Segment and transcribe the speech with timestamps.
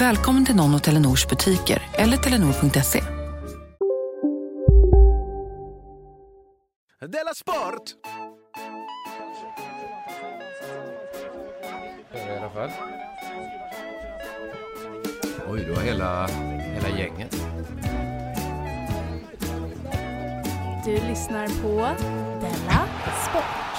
[0.00, 3.02] Välkommen till någon av Telenors butiker eller telenor.se.
[7.00, 7.82] Della Sport!
[12.14, 12.70] I alla fall.
[15.48, 16.26] Oj, du har hela,
[16.62, 17.36] hela gänget.
[20.84, 22.02] Du lyssnar på
[22.40, 22.86] Della
[23.30, 23.69] Sport.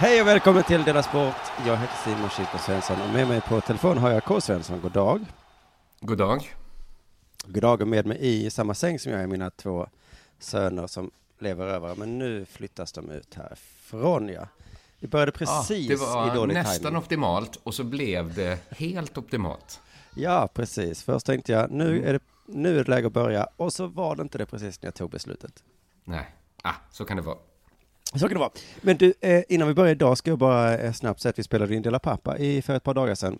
[0.00, 1.34] Hej och välkommen till Della Sport.
[1.66, 4.40] Jag heter Simon Chico Svensson och med mig på telefon har jag K.
[4.40, 4.80] Svensson.
[4.80, 5.24] God dag.
[6.00, 6.54] God dag.
[7.46, 9.86] God dag och med mig i samma säng som jag är mina två
[10.38, 11.94] söner som lever över.
[11.94, 14.46] Men nu flyttas de ut härifrån ja.
[14.98, 16.96] Vi började precis ja, det var i dålig nästan timing.
[16.96, 19.80] optimalt och så blev det helt optimalt.
[20.14, 21.02] Ja, precis.
[21.02, 24.16] Först tänkte jag nu är, det, nu är det läge att börja och så var
[24.16, 25.62] det inte det precis när jag tog beslutet.
[26.04, 27.38] Nej, ah, så kan det vara.
[28.14, 28.50] Så kan det vara.
[28.80, 31.42] Men du, eh, innan vi börjar idag ska jag bara eh, snabbt säga att vi
[31.42, 33.38] spelade in Dela Pappa i, för ett par dagar sedan.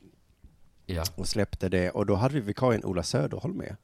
[0.86, 1.04] Ja.
[1.14, 3.76] Och släppte det och då hade vi vikarien Ola Söderholm med.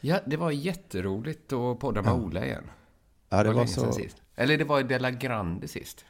[0.00, 2.14] Ja, det var jätteroligt att podda med Ja.
[2.14, 2.70] Ola igen.
[3.28, 3.98] Ja, det var länge sedan så.
[3.98, 4.16] Sist.
[4.34, 6.04] Eller det var i Della Grande sist.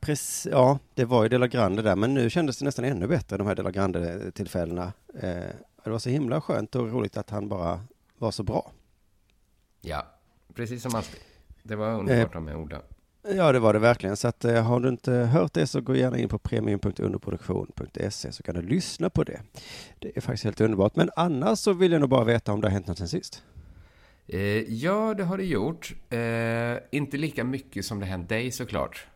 [0.00, 3.36] Precis, ja, det var ju Dela Grande där, men nu kändes det nästan ännu bättre,
[3.36, 4.92] de här Dela Grande-tillfällena.
[5.14, 5.30] Eh,
[5.84, 7.84] det var så himla skönt och roligt att han bara
[8.18, 8.72] var så bra.
[9.80, 10.06] Ja,
[10.54, 11.20] precis som alltid.
[11.62, 11.98] Det var Eh.
[11.98, 12.80] underbart med Ola.
[13.34, 14.16] Ja, det var det verkligen.
[14.16, 18.42] Så att, eh, har du inte hört det så gå gärna in på premium.underproduktion.se så
[18.42, 19.40] kan du lyssna på det.
[19.98, 20.96] Det är faktiskt helt underbart.
[20.96, 23.42] Men annars så vill jag nog bara veta om det har hänt något sen sist.
[24.28, 24.40] Eh,
[24.72, 25.92] ja, det har det gjort.
[26.10, 29.06] Eh, inte lika mycket som det hänt dig såklart.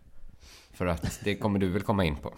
[0.73, 2.35] För att det kommer du väl komma in på.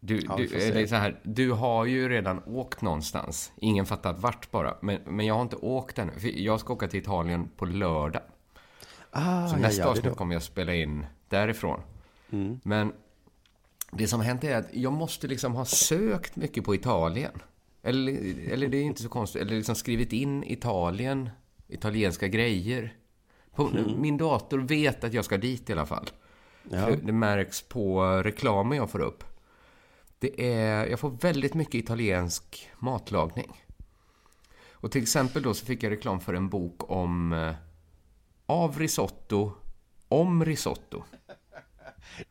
[0.00, 3.52] Du, Ja, du, eller så här, du har ju redan åkt någonstans.
[3.56, 4.76] Ingen fattat vart bara.
[4.82, 6.12] Men, men jag har inte åkt ännu.
[6.22, 8.22] Jag ska åka till Italien på lördag.
[9.14, 11.80] Ah, Så nästa ja, avsnitt kommer jag spela in därifrån.
[12.30, 12.60] Mm.
[12.64, 12.92] Men
[13.90, 17.32] det som har hänt är att jag måste liksom ha sökt mycket på Italien.
[17.82, 19.42] Eller, eller det är inte så konstigt.
[19.42, 21.30] Eller liksom skrivit in Italien,
[21.68, 22.96] italienska grejer.
[23.54, 26.10] På, Min dator vet att jag ska dit i alla fall.
[26.70, 26.90] Ja.
[27.02, 29.24] Det märks på reklamen jag får upp.
[30.18, 33.64] Det är, jag får väldigt mycket italiensk matlagning.
[34.70, 37.54] Och till exempel då så fick jag reklam för en bok om eh,
[38.52, 39.52] av risotto,
[40.08, 41.02] om risotto.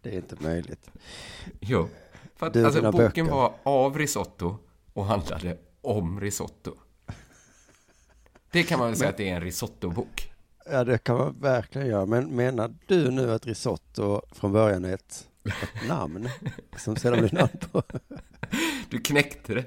[0.02, 0.92] Det är inte möjligt.
[1.60, 1.88] Jo.
[2.36, 3.24] För att, Du alltså, boken böcker.
[3.24, 4.58] var av risotto
[4.94, 6.74] och handlade om risotto.
[8.52, 10.32] Det kan man väl säga att det är en risottobok.
[10.66, 12.06] Ja, det kan man verkligen göra.
[12.06, 16.30] Men menar du nu att risotto från början är ett, ett namn
[16.78, 17.84] som sedan blir namn på?
[18.90, 19.66] Du knäckte det.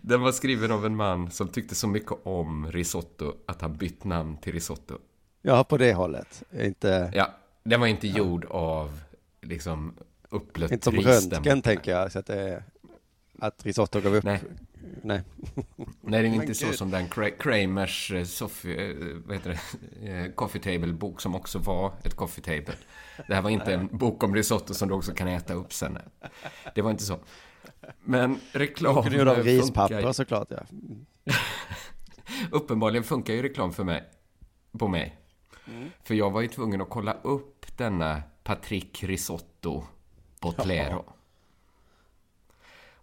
[0.00, 4.04] Den var skriven av en man som tyckte så mycket om risotto att han bytt
[4.04, 4.98] namn till risotto.
[5.42, 6.42] Ja, på det hållet.
[6.52, 7.30] Inte, Ja,
[7.64, 9.00] den var inte gjord av
[9.42, 9.94] liksom
[10.28, 12.12] upplött inte som röntgen, tänker jag.
[12.12, 12.62] Så att, det är,
[13.38, 14.24] att risotto gav upp.
[14.24, 14.40] Nej.
[15.02, 15.22] Nej.
[16.00, 16.74] Nej, det är Men inte så gud.
[16.74, 18.96] som den Kra- Kramers eh, Sophie, eh,
[19.26, 19.60] vad heter det,
[20.10, 22.74] Eh, coffee table-bok som också var ett coffee table.
[23.28, 25.98] Det här var inte en bok om risotto som du också kan äta upp sen.
[26.74, 27.18] Det var inte så.
[28.04, 30.62] Men reklam Kunde göra av funkar- rispapper såklart, ja.
[32.50, 34.04] Uppenbarligen funkar ju reklam för mig,
[34.78, 35.16] på mig.
[35.70, 35.90] Mm.
[36.02, 39.84] För jag var ju tvungen att kolla upp denna Patrick Risotto
[40.40, 41.04] Botlero.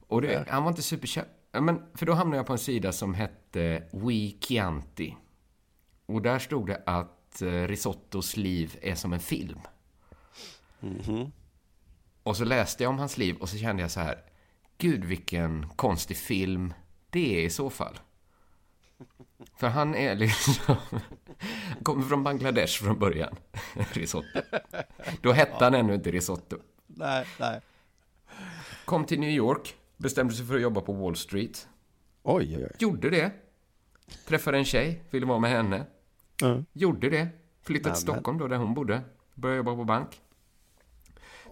[0.08, 1.28] Och det, han var inte superkänd.
[1.52, 5.16] Ja, Men, för då hamnade jag på en sida som hette We Chianti.
[6.06, 9.60] Och där stod det att eh, Risottos liv är som en film.
[10.80, 11.32] Mhm.
[12.24, 14.24] Och så läste jag om hans liv och så kände jag så här.
[14.78, 16.74] Gud vilken konstig film
[17.10, 18.00] det är i så fall.
[19.56, 20.76] För han är liksom...
[21.76, 23.36] Han kommer från Bangladesh från början.
[23.94, 24.40] Risotto.
[25.22, 26.58] Då hette han ännu inte risotto.
[26.88, 27.62] Nej, nej.
[28.86, 29.76] Kom till New York.
[29.98, 31.68] Bestämde sig för att jobba på Wall Street.
[32.24, 32.76] Oj, oj, oj.
[32.80, 33.32] Gjorde det.
[34.26, 35.86] Träffade en tjej, ville vara med henne.
[36.42, 36.64] Ja.
[36.74, 37.28] Gjorde det.
[37.62, 38.02] Flyttade till.
[38.02, 39.02] Stockholm då, där hon bodde.
[39.34, 40.22] Började jobba på bank.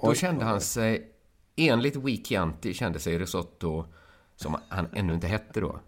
[0.01, 1.11] Då Oj, kände oj, han sig,
[1.55, 3.85] enligt Wikianti, kände sig Risotto,
[4.35, 5.79] som han ännu inte hette då.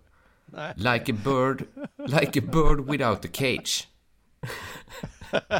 [0.75, 1.63] Like a bird,
[2.07, 3.87] like a bird without a cage.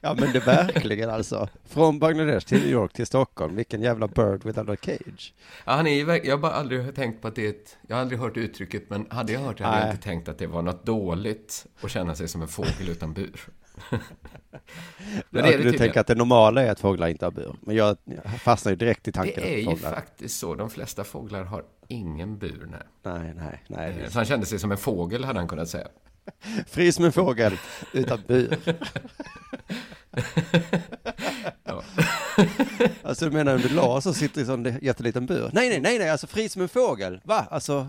[0.00, 1.48] Ja men det verkligen alltså.
[1.64, 3.56] Från Bangladesh till New York till Stockholm.
[3.56, 5.34] Vilken jävla bird without a cage.
[5.66, 7.96] Ja, han är ju, jag har bara aldrig tänkt på att det är ett, jag
[7.96, 10.46] har aldrig hört uttrycket, men hade jag hört det hade jag inte tänkt att det
[10.46, 13.40] var något dåligt att känna sig som en fågel utan bur.
[15.30, 17.54] men det är det du tänker att det normala är att fåglar inte har bur.
[17.60, 17.96] Men jag
[18.42, 20.54] fastnar ju direkt i tanken Det är ju faktiskt så.
[20.54, 22.68] De flesta fåglar har ingen bur.
[22.70, 22.80] Nej.
[23.02, 24.10] Nej, nej, nej.
[24.10, 25.88] Så han kände sig som en fågel, hade han kunnat säga.
[26.66, 27.52] Fri som en fågel
[27.92, 28.56] utan bur.
[31.64, 31.82] Ja.
[33.02, 35.50] Alltså du menar under las och sitter i en sån jätteliten bur?
[35.52, 37.20] Nej, nej, nej, nej, alltså fri som en fågel.
[37.24, 37.46] Va?
[37.50, 37.86] Alltså,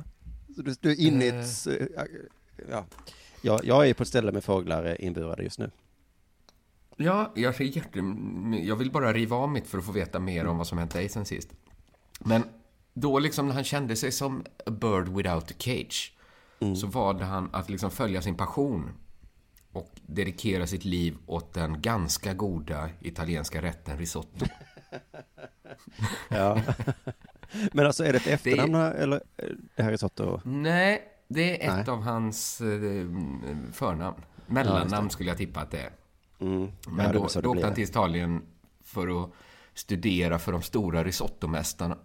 [0.55, 1.67] så du, du är inne i ett...
[1.67, 2.03] eh,
[2.71, 2.85] Ja.
[3.41, 5.71] Jag, jag är på ett ställe med fåglar eh, inburade just nu.
[7.01, 7.99] Ja, jag, ser jätte...
[8.67, 10.91] jag vill bara riva av mitt för att få veta mer om vad som hänt
[10.91, 11.49] dig sen sist.
[12.19, 12.43] Men
[12.93, 16.13] då liksom när han kände sig som a bird without a cage
[16.81, 18.91] så valde han att liksom följa sin passion
[19.71, 24.45] och dedikera sitt liv åt den ganska goda italienska rätten risotto.
[26.29, 26.61] Ja.
[27.71, 30.41] Men alltså är det ett efternamn eller eh, det här risotto?
[30.45, 31.95] Nej, det är ett Nej.
[31.95, 32.67] av hans eh,
[33.71, 34.17] förnamn.
[34.25, 35.91] Ja, Mellannamn skulle jag tippa att det är.
[36.39, 36.71] Mm.
[36.87, 38.41] Men ja, då, då åkte han till Italien
[38.83, 39.29] för att
[39.73, 41.97] studera för de stora risottomästarna.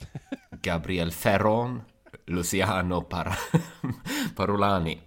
[0.62, 1.82] Gabriel Ferron,
[2.26, 3.34] Luciano Para,
[4.36, 5.00] Parolani.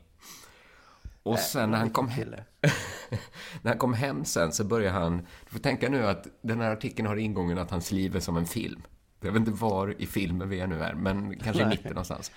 [1.24, 2.30] Och sen när han kom hem,
[3.62, 5.18] när han kom hem sen så började han...
[5.18, 8.38] Du får tänka nu att den här artikeln har ingången att hans liv är som
[8.38, 8.82] en film.
[9.22, 12.32] Jag vet inte var i filmen vi är nu är, men kanske i mitten någonstans.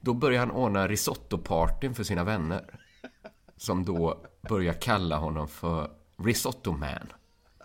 [0.00, 2.80] Då började han ordna risottopartyn för sina vänner.
[3.58, 7.12] Som då börjar kalla honom för Risotto Man.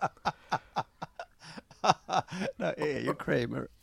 [2.56, 3.68] Där är ju Kramer.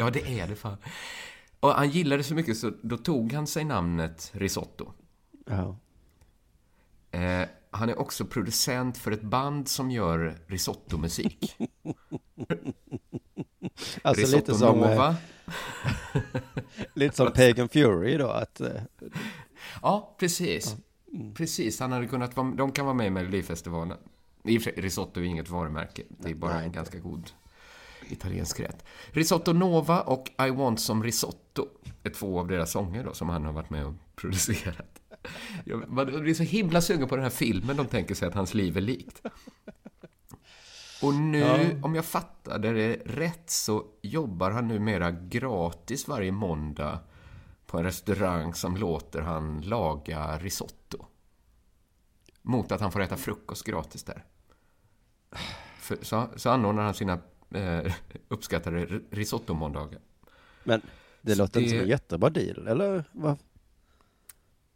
[0.00, 0.76] Ja, det är det fan.
[1.60, 4.92] Och han gillade det så mycket så då tog han sig namnet Risotto.
[5.46, 5.78] Ja.
[7.10, 11.56] Eh, han är också producent för ett band som gör risottomusik.
[14.02, 15.16] Alltså Risotto lite som, eh, Nova.
[16.94, 18.70] lite som Pagan Fury då, att eh,
[19.82, 20.76] Ja, precis.
[21.34, 23.98] Precis, han hade kunnat vara, de kan vara med i Melodifestivalen.
[24.76, 26.02] Risotto är inget varumärke.
[26.08, 26.76] Det är bara Nej, en inte.
[26.76, 27.30] ganska god
[28.08, 28.84] italiensk rätt.
[29.06, 31.66] Risotto Nova och I want some risotto
[32.02, 35.00] är två av deras sånger då, som han har varit med och producerat.
[35.64, 38.76] Jag blir så himla sugen på den här filmen de tänker sig att hans liv
[38.76, 39.22] är likt.
[41.02, 46.98] Och nu, om jag fattade det rätt, så jobbar han numera gratis varje måndag
[47.68, 51.06] på en restaurang som låter han laga risotto.
[52.42, 54.24] Mot att han får äta frukost gratis där.
[55.78, 57.18] För, så, så anordnar han sina
[57.54, 57.92] eh,
[58.28, 60.00] uppskattade ri- risottomåndagar.
[60.64, 60.80] men
[61.22, 63.04] det Så låter inte det- som en jättebra deal, eller?
[63.12, 63.38] Vad?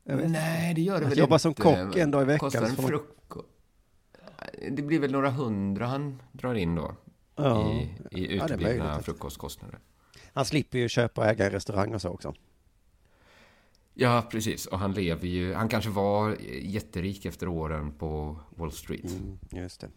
[0.05, 1.43] Nej, det gör det Att väl jobba inte.
[1.43, 3.49] som kock en dag i veckan, Kostar en får frukost.
[4.71, 6.97] Det blir väl några hundra han drar in då.
[7.37, 7.73] Ja.
[7.73, 7.77] I,
[8.11, 9.79] i Ja, uteblivna att- frukostkostnader.
[10.33, 12.35] Han slipper ju köpa och äga en restaurang och så också.
[13.95, 14.67] Ja, precis.
[14.67, 15.55] Och han lever ju...
[15.55, 19.05] Han kanske var jätterik efter åren på Wall Street.
[19.05, 19.89] Mm, just det.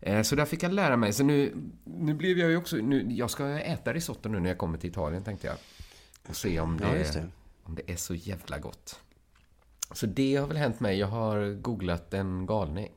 [0.00, 1.12] Eh, Så där fick jag lära mig.
[1.12, 1.54] Så nu,
[1.84, 2.76] nu blev jag ju också...
[2.76, 5.56] Nu, jag ska äta risotto nu när jag kommer till Italien, tänkte jag.
[6.28, 7.28] Och se om Ja, just det, det.
[7.62, 9.00] om det är så jävla gott.
[9.92, 10.98] Så det har väl hänt mig.
[10.98, 12.88] Jag har googlat en galning.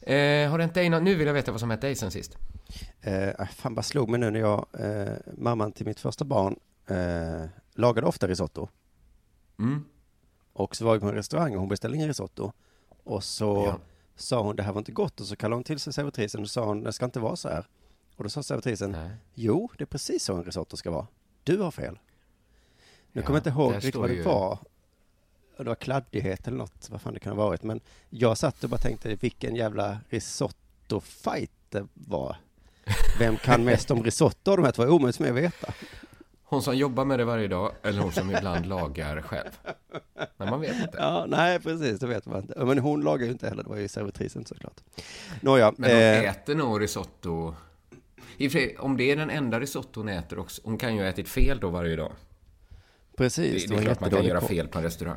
[0.00, 2.10] Eh, har det hänt dig nå- Nu vill jag veta vad som hänt dig sen
[2.10, 2.36] sist.
[3.00, 7.48] Eh, fan bara slog mig nu när jag, eh, mamman till mitt första barn, eh,
[7.74, 8.68] lagade ofta risotto.
[9.58, 9.84] Mm.
[10.52, 12.52] Och så var vi på en restaurang och hon beställde ingen risotto.
[13.04, 13.78] Och så Ja.
[14.16, 16.50] sa hon det här var inte gott och så kallade hon till sig servitrisen och
[16.50, 17.66] sa hon det ska inte vara så här.
[18.16, 19.10] Och då sa servitrisen Nej.
[19.34, 21.06] jo det är precis så en risotto ska vara.
[21.44, 21.98] Du har fel.
[23.12, 24.58] Nu Ja, kommer jag inte ihåg riktigt vad det ju- var.
[25.56, 27.62] Det var kladdighet eller något, vad fan det kan ha varit.
[27.62, 32.36] Men jag satt och bara tänkte vilken jävla risotto-fight det var.
[33.18, 34.82] Vem kan mest om risotto av de här två?
[34.82, 35.72] Omöjligt mig att veta.
[36.48, 39.50] Hon som jobbar med det varje dag eller hon som ibland lagar själv.
[40.36, 40.98] Men man vet inte.
[40.98, 42.64] Ja, nej precis, det vet man inte.
[42.64, 44.80] Men hon lagar ju inte heller, det var ju servitrisen såklart.
[45.40, 47.54] Nåja, Men hon eh, äter nog risotto.
[48.78, 50.62] Om det är den enda risotto hon äter också.
[50.64, 52.12] Hon kan ju ha ätit fel då varje dag.
[53.16, 53.66] precis.
[53.66, 55.16] Det, det är klart man kan göra fel på en restaurang.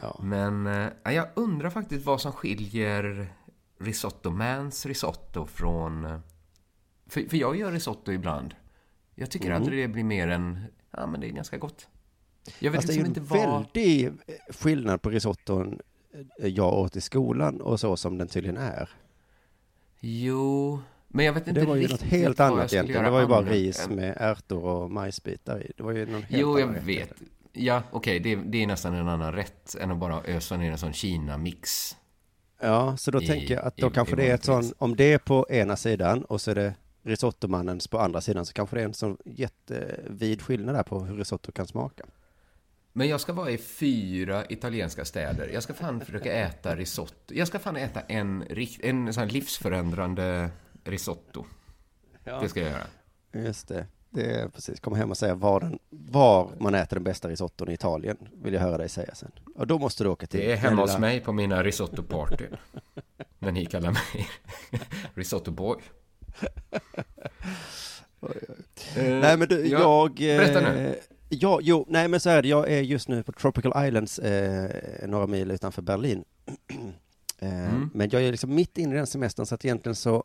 [0.00, 0.20] Ja.
[0.22, 3.32] Men eh, jag undrar faktiskt vad som skiljer
[3.80, 6.04] Risotto Mans risotto från...
[6.04, 6.18] eh,
[7.06, 8.54] För, för jag gör risotto ibland.
[9.14, 9.56] Jag tycker Mm.
[9.62, 10.60] aldrig det blir mer än...
[10.90, 11.88] Ja, men det är ganska gott.
[12.58, 13.62] Jag vet det är ju liksom en inte vad...
[13.62, 14.12] väldig eh,
[14.50, 15.78] skillnad på risotton
[16.38, 18.88] eh, jag åt i skolan och så som den tydligen är.
[20.00, 23.04] Jo, men jag vet inte Det var ju något helt annat egentligen.
[23.04, 25.72] Det var ju bara ris med ärtor och majsbitar i.
[25.76, 26.82] Det var ju någon helt Jo, jag rätt.
[26.84, 27.12] vet.
[27.52, 30.78] Ja, okej, det, det är nästan en annan rätt än att bara ösa ner en
[30.78, 31.96] sån Kina-mix.
[32.60, 34.66] Ja, så då i- tänker jag att då i- kanske i det är ett vanligt
[34.68, 38.46] sån, om det är på ena sidan och så är det risottomannens på andra sidan
[38.46, 42.04] så kanske det är en sån jättevid skillnad där på hur risotto kan smaka.
[42.92, 45.48] Men jag ska vara i fyra italienska städer.
[45.48, 47.34] Jag ska fan försöka äta risotto.
[47.34, 48.44] Jag ska fan äta en,
[48.80, 50.50] en sån livsförändrande
[50.84, 51.44] risotto.
[52.24, 52.86] Det ska jag göra.
[53.32, 53.86] Just det.
[54.10, 57.70] Det är precis, komma hem och säga var, den, var man äter den bästa risotton
[57.70, 59.30] i Italien, vill jag höra dig säga sen.
[59.54, 62.56] Och då måste du åka till Det är hemma hos mig på mina risotto-partyn.
[63.38, 64.28] När ni kallar mig
[65.14, 65.76] risotto-boy.
[68.96, 70.10] Nej men du, Ja, jag...
[70.10, 70.94] eh, berätta nu.
[71.28, 74.70] Ja, jo, nej men så är det, jag är just nu på Tropical Islands, eh,
[75.08, 76.24] några mil utanför Berlin.
[77.38, 77.90] eh, Mm.
[77.94, 80.24] Men jag är liksom mitt inne i den semestern, så att egentligen så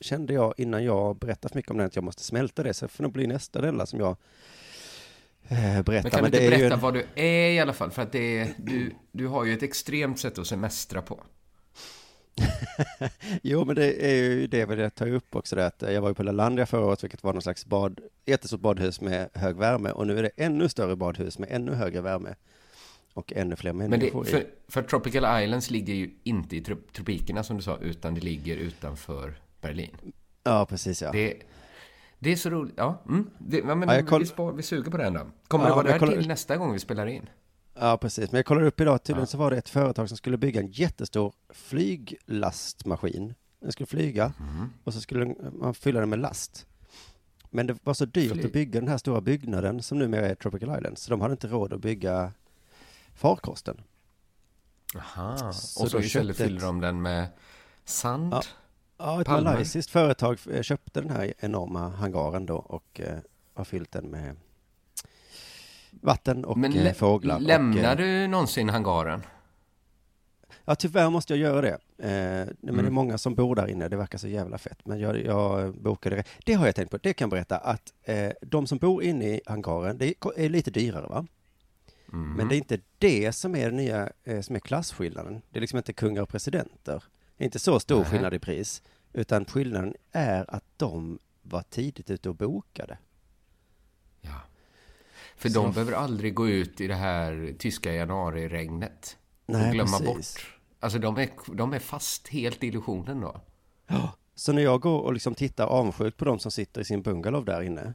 [0.00, 2.84] kände jag innan jag berättar för mycket om det att jag måste smälta det, så
[2.86, 4.16] det får nog bli nästa del som jag
[5.48, 6.02] eh, berättar.
[6.02, 7.90] Men kan du det inte berätta en- vad du är i alla fall?
[7.90, 11.20] För att det är, du, du har ju ett extremt sätt att semestra på.
[13.42, 16.08] Jo, men det är ju det jag vill ta upp också, det att jag var
[16.08, 19.90] ju på Lalandia förra året, vilket var någon slags bad, jättestort badhus med hög värme,
[19.90, 22.34] och nu är det ännu större badhus med ännu högre värme
[23.14, 24.32] och ännu fler Men människor det, i.
[24.32, 28.20] för, för Tropical Islands ligger ju inte i trop- tropikerna som du sa, utan det
[28.20, 29.96] ligger utanför Berlin.
[30.44, 31.12] Ja, precis ja.
[31.12, 31.34] Det,
[32.18, 32.74] det är så roligt.
[32.76, 35.20] Ja, mm, det, ja men Ja, koll- vi, spar, vi suger på den då.
[35.48, 37.28] Kommer Ja, det vara där till nästa gång vi spelar in?
[37.80, 38.32] Ja, precis.
[38.32, 39.26] Men jag kollade upp idag, tydligen Ja.
[39.26, 43.34] så var det ett företag som skulle bygga en jättestor flyglastmaskin.
[43.60, 44.70] Den skulle flyga Mm.
[44.84, 46.66] och så skulle man fylla den med last.
[47.50, 48.46] Men det var så dyrt Flyg.
[48.46, 51.46] att bygga den här stora byggnaden som numera är Tropical Islands, så de hade inte
[51.48, 52.32] råd att bygga
[53.14, 53.80] farkosten.
[54.96, 55.52] Aha.
[55.52, 57.26] Så och så istället ett- fyller de den med
[57.84, 58.32] sand?
[58.32, 58.42] Ja.
[58.98, 59.50] Ja, ett Palmer.
[59.50, 63.18] malaysiskt företag eh, köpte den här enorma hangaren då och eh,
[63.54, 64.36] har fyllt den med
[65.90, 67.40] vatten och Men eh, fåglar.
[67.40, 69.22] lämnar och, eh, du någonsin hangaren?
[70.64, 71.78] Ja, tyvärr måste jag göra det.
[71.98, 72.08] Eh,
[72.46, 72.94] men det är Mm.
[72.94, 74.86] många som bor där inne, det verkar så jävla fett.
[74.86, 76.24] Men jag, jag bokade det.
[76.44, 79.24] Det har jag tänkt på, det kan jag berätta, att eh, de som bor inne
[79.28, 81.26] i hangaren, det är, lite dyrare va?
[82.12, 82.32] Mm.
[82.32, 85.42] Men det är inte det som är det nya, eh, som är klasskillnaden.
[85.50, 87.04] Det är liksom inte kungar och presidenter.
[87.36, 88.04] Det är inte så stor Nej.
[88.06, 88.82] skillnad i pris.
[89.12, 92.98] Utan skillnaden är att de var tidigt ute och bokade.
[95.38, 95.42] Ja.
[95.42, 99.16] För Så- de behöver aldrig gå ut i det här tyska januariregnet.
[99.46, 100.34] Nej, och glömma precis.
[100.34, 100.54] bort.
[100.80, 103.40] Alltså de är, de är fast helt i illusionen då.
[104.34, 107.44] Så när jag går och liksom tittar avundsjukt på de som sitter i sin bungalow
[107.44, 107.94] där inne,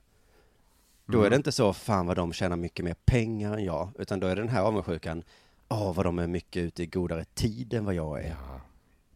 [1.05, 1.25] då Mm.
[1.25, 4.27] är det inte så, fan vad de tjänar mycket mer pengar än jag, utan då
[4.27, 5.23] är den här avundsjukan,
[5.69, 8.29] åh vad de är mycket ute i godare tid än vad jag är.
[8.29, 8.61] Ja.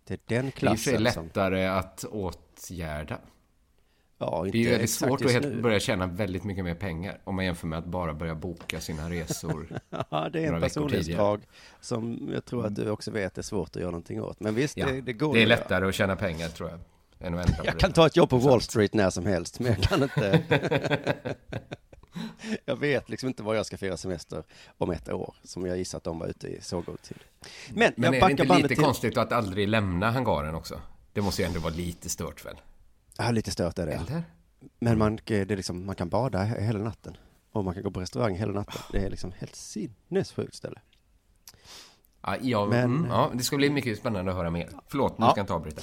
[0.04, 3.18] Det är den Det är klassen som, lättare att åtgärda.
[4.18, 5.62] Ja, Det är ju väldigt svårt att nu.
[5.62, 9.10] börja tjäna väldigt mycket mer pengar om man jämför med att bara börja boka sina
[9.10, 9.68] resor.
[10.10, 11.42] Ja, det är en personlighetsdrag
[11.82, 14.40] som jag tror att du också vet är svårt att göra någonting åt.
[14.40, 16.80] Men visst, Ja, det, det går det är lättare att tjäna pengar tror jag,
[17.28, 17.80] än att ändra Jag det.
[17.80, 20.44] kan ta ett jobb på Wall Street när som helst, men jag kan inte.
[22.66, 24.44] jag vet liksom inte var jag ska fira semester
[24.78, 27.18] om ett år, som jag gissar att de var ute i så god tid.
[27.74, 28.78] Men, Men jag är det inte lite till...
[28.78, 30.82] konstigt att aldrig lämna hangaren också?
[31.14, 32.56] Det måste ju ändå vara lite stört väl?
[33.18, 33.94] Ja, lite stört är det.
[33.94, 34.24] Eller?
[34.80, 37.18] Men man, det är liksom, man kan bada he- hela natten.
[37.52, 38.82] Och man kan gå på restaurang hela natten.
[38.92, 40.80] Det är liksom helt sinnessjukt ställe.
[42.22, 44.70] Ja, ja, Men- mm, ja, det ska bli mycket spännande att höra mer.
[44.88, 45.32] Förlåt, nu Ja.
[45.32, 45.82] ska jag inte avbryta.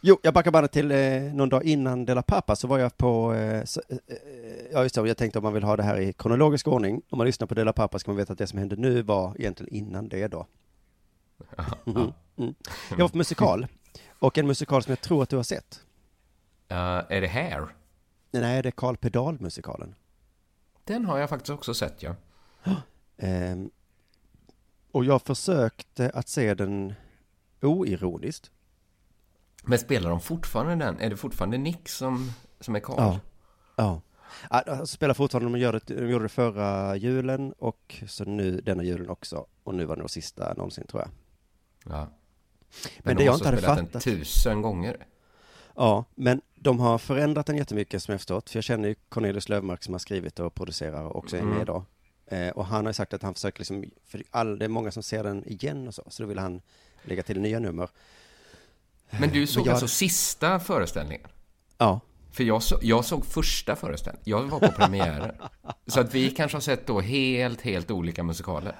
[0.00, 3.34] Jo, jag backar bandet till eh, någon dag innan Dela Pappa så var jag på,
[3.34, 4.16] eh, så, eh, eh,
[4.72, 7.02] ja just det, jag tänkte om man vill ha det här i kronologisk ordning.
[7.10, 9.36] Om man lyssnar på Dela Pappa ska man veta att det som hände nu var
[9.38, 10.46] egentligen innan det då.
[11.84, 12.54] Mhm, mm.
[12.90, 13.66] Jag var på musikal.
[14.18, 15.80] Och en musikal som jag tror att du har sett.
[16.72, 17.66] Uh, är det här?
[18.30, 19.94] Nej, det är Karl Pedal-musikalen.
[20.84, 22.14] Den har jag faktiskt också sett, ja.
[23.16, 23.70] Ehm,
[24.92, 26.94] och jag försökte att se den
[27.62, 28.50] oironiskt.
[29.64, 31.00] Men spelar de fortfarande den?
[31.00, 32.30] Är det fortfarande Nick som,
[32.60, 32.96] som är Karl?
[32.98, 33.20] Ja.
[33.76, 34.00] Ja.
[34.50, 38.60] Ja, de spelar fortfarande, de, gör det, de gjorde det förra julen och så nu
[38.60, 39.46] denna julen också.
[39.62, 41.10] Och nu var det nog sista någonsin tror jag.
[41.94, 41.98] Ja.
[42.00, 42.10] Men,
[42.98, 45.06] Men de det jag inte ha hade spelat den fattat- tusen gånger.
[45.76, 48.50] Ja, men de har förändrat den jättemycket som jag förstått.
[48.50, 51.54] För jag känner ju Cornelius Löfmark som har skrivit och producerar och också är Mm.
[51.58, 51.84] med då.
[52.26, 54.90] Eh, och han har ju sagt att han försöker liksom, för all, det är många
[54.90, 56.60] som ser den igen och så, så då vill han
[57.02, 57.88] lägga till nya nummer.
[59.10, 61.28] Men du såg jag- alltså sista föreställningen?
[61.78, 62.00] Ja,
[62.32, 64.22] För jag, så, jag såg första föreställningen.
[64.28, 65.34] Jag var på premiären.
[65.86, 68.76] så att vi kanske har sett då helt, helt olika musikaler.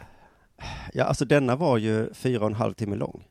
[0.95, 3.25] Ja, alltså denna var ju fyra och en halv timme lång.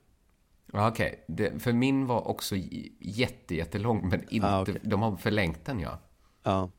[0.76, 2.56] Ja, Okej, Det- för min var också
[3.00, 4.80] jätte, jättelång, men inte, Ah, okej.
[4.84, 6.00] de har förlängt den ja.
[6.44, 6.70] Ja.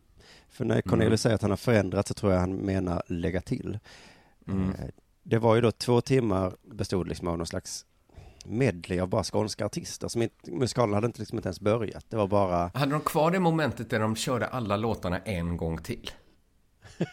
[0.49, 3.79] För när Cornelius säger att han har förändrat så tror jag han menar lägga till.
[4.49, 4.71] Mm.
[4.71, 4.87] Eh,
[5.23, 7.87] Det var ju då två timmar bestod liksom av någon slags
[8.45, 10.09] medley av bara skånska artister.
[10.09, 12.05] Som inte, musikalen hade inte, liksom inte ens börjat.
[12.09, 15.79] Det var bara, Hade de kvar det momentet där de körde alla låtarna en gång
[15.83, 16.11] till?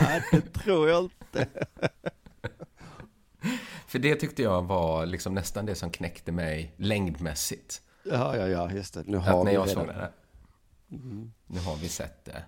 [0.00, 1.46] nej det tror jag inte.
[3.86, 7.82] För det tyckte jag var liksom nästan det som knäckte mig längdmässigt.
[8.02, 9.02] Ja, ja, ja, just det.
[9.06, 9.86] Nu har Att när vi jag redan.
[9.86, 10.10] såg det.
[11.46, 12.42] Nu har vi sett det.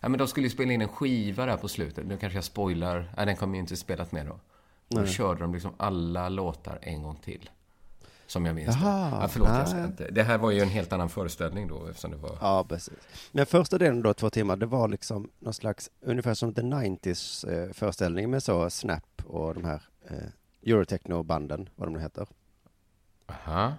[0.00, 2.06] Ja, men de skulle ju spela in en skiva där på slutet.
[2.06, 3.12] Nu kanske jag spoilar.
[3.16, 4.40] Nej, den kommer ju inte spelat med då.
[4.88, 7.50] Då körde de liksom alla låtar en gång till.
[8.26, 8.80] Som jag minns det.
[8.84, 10.10] Ja, förlåt, jag ska inte.
[10.10, 12.36] Det här var ju en helt annan föreställning då eftersom det var...
[12.40, 12.94] Ja, precis.
[13.32, 17.50] Men första delen då, två timmar, det var liksom någon slags, ungefär som The 90s
[17.52, 20.16] eh, föreställning med så Snap och de här eh,
[20.62, 22.26] Eurotechno-banden, vad de nu heter.
[23.26, 23.72] Aha.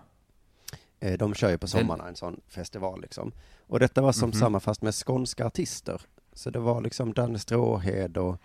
[0.99, 3.31] Eh, de kör ju på sommarna en sån festival liksom.
[3.67, 6.01] Och detta var som samma fast med skånska artister.
[6.33, 8.41] Så det var liksom Danne Stråhed och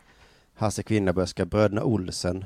[0.55, 2.45] Hasse Kvinnaböska, Bröderna Olsen.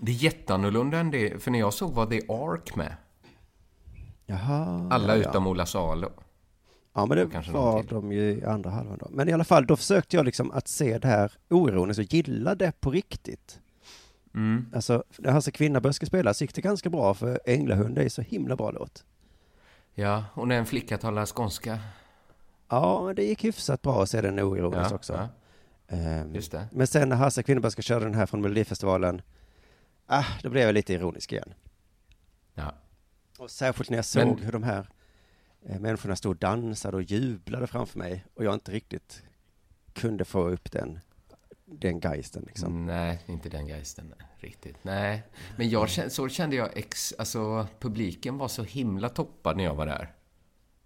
[0.00, 2.96] Det är jätteannorlunda än det, för när jag såg var The Ark med.
[4.26, 4.88] Jaha.
[4.90, 5.30] Alla ja, ja.
[5.30, 6.10] utom Ola Salo.
[6.92, 9.06] Ja, men det kanske var de ju i andra halvan då.
[9.10, 12.54] Men i alla fall, då försökte jag liksom att se det här oironiskt och gilla
[12.54, 13.60] det på riktigt.
[14.36, 14.66] Mm.
[14.74, 18.56] Alltså, när Hasse Kvinnaböske spelade så gick det ganska bra, för Änglahund är så himla
[18.56, 19.04] bra låt.
[19.94, 21.78] Ja, och när en flicka talar skånska.
[22.68, 25.12] Ja, men det gick hyfsat bra att se den oironiskt Ja, också.
[25.12, 25.28] ja,
[25.96, 26.68] Ehm, just det.
[26.72, 29.22] Men sen när Hasse Kvinnaböske körde den här från Melodifestivalen,
[30.06, 31.54] ah, då blev jag lite ironisk igen.
[32.54, 32.72] Ja.
[33.38, 34.88] Och särskilt när jag såg Men- hur de här
[35.66, 39.22] eh, människorna stod och dansade och jublade framför mig och jag inte riktigt
[39.92, 41.00] kunde få upp den,
[41.66, 42.86] den geisten liksom.
[42.86, 44.76] Nej, inte den geisten riktigt.
[44.82, 45.22] Nej,
[45.56, 49.74] men jag kände, så kände jag, ex, alltså publiken var så himla toppad när jag
[49.74, 50.12] var där.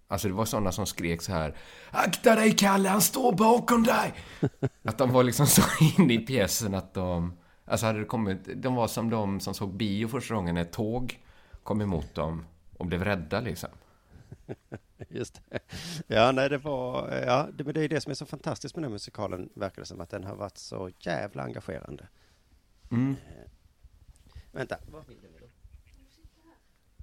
[0.09, 1.57] Alltså det var sådana som skrek så här
[1.90, 4.14] Akta dig Kalle, han står bakom dig!
[4.83, 5.62] Att de var liksom så
[5.98, 7.33] inne i pjäsen att de...
[7.64, 8.38] Alltså hade det kommit...
[8.57, 11.20] De var som de som såg bio första gången när ett tåg
[11.62, 12.44] kom emot dem
[12.76, 13.70] och blev rädda liksom.
[15.08, 15.60] Just det.
[16.06, 18.82] Ja, nej, det var, ja, det, men det är det som är så fantastiskt med
[18.84, 22.08] den musikalen, verkar det som, att den har varit så jävla engagerande.
[22.90, 23.16] Mm.
[24.52, 25.50] Vänta, var vill du?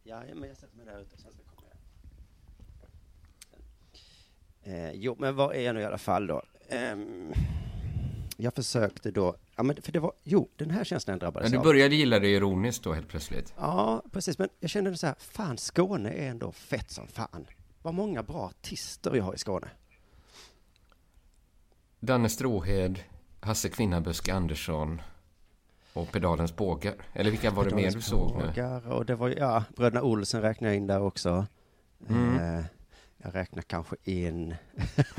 [0.04, 1.68] Ja, men jag sätter mig där ute och sen ska jag komma
[4.64, 4.78] igen.
[4.78, 6.42] Eh, jo, men vad är jag nu i alla fall då?
[6.70, 7.34] Ehm,
[8.38, 11.58] jag försökte då, ja men för det var, jo, den här känslan drabbades Men du
[11.58, 11.64] av.
[11.64, 13.54] började gilla det ironiskt då helt plötsligt.
[13.58, 17.48] Ja, precis, men jag kände så här, fan Skåne är ändå fett som fan.
[17.82, 19.68] Vad många bra artister vi har i Skåne.
[22.00, 23.00] Danne Stråhed,
[23.40, 25.02] Hasse Kvinnaböske Andersson
[25.94, 26.96] och Pedalens bågar.
[27.14, 28.46] Eller vilka var det mer du såg nu?
[28.48, 31.46] Bågar, Och det var, ja, Bröderna Olsen räknar jag in där också.
[32.10, 32.60] Mm.
[32.60, 32.66] Eh,
[33.24, 34.56] jag räknar kanske in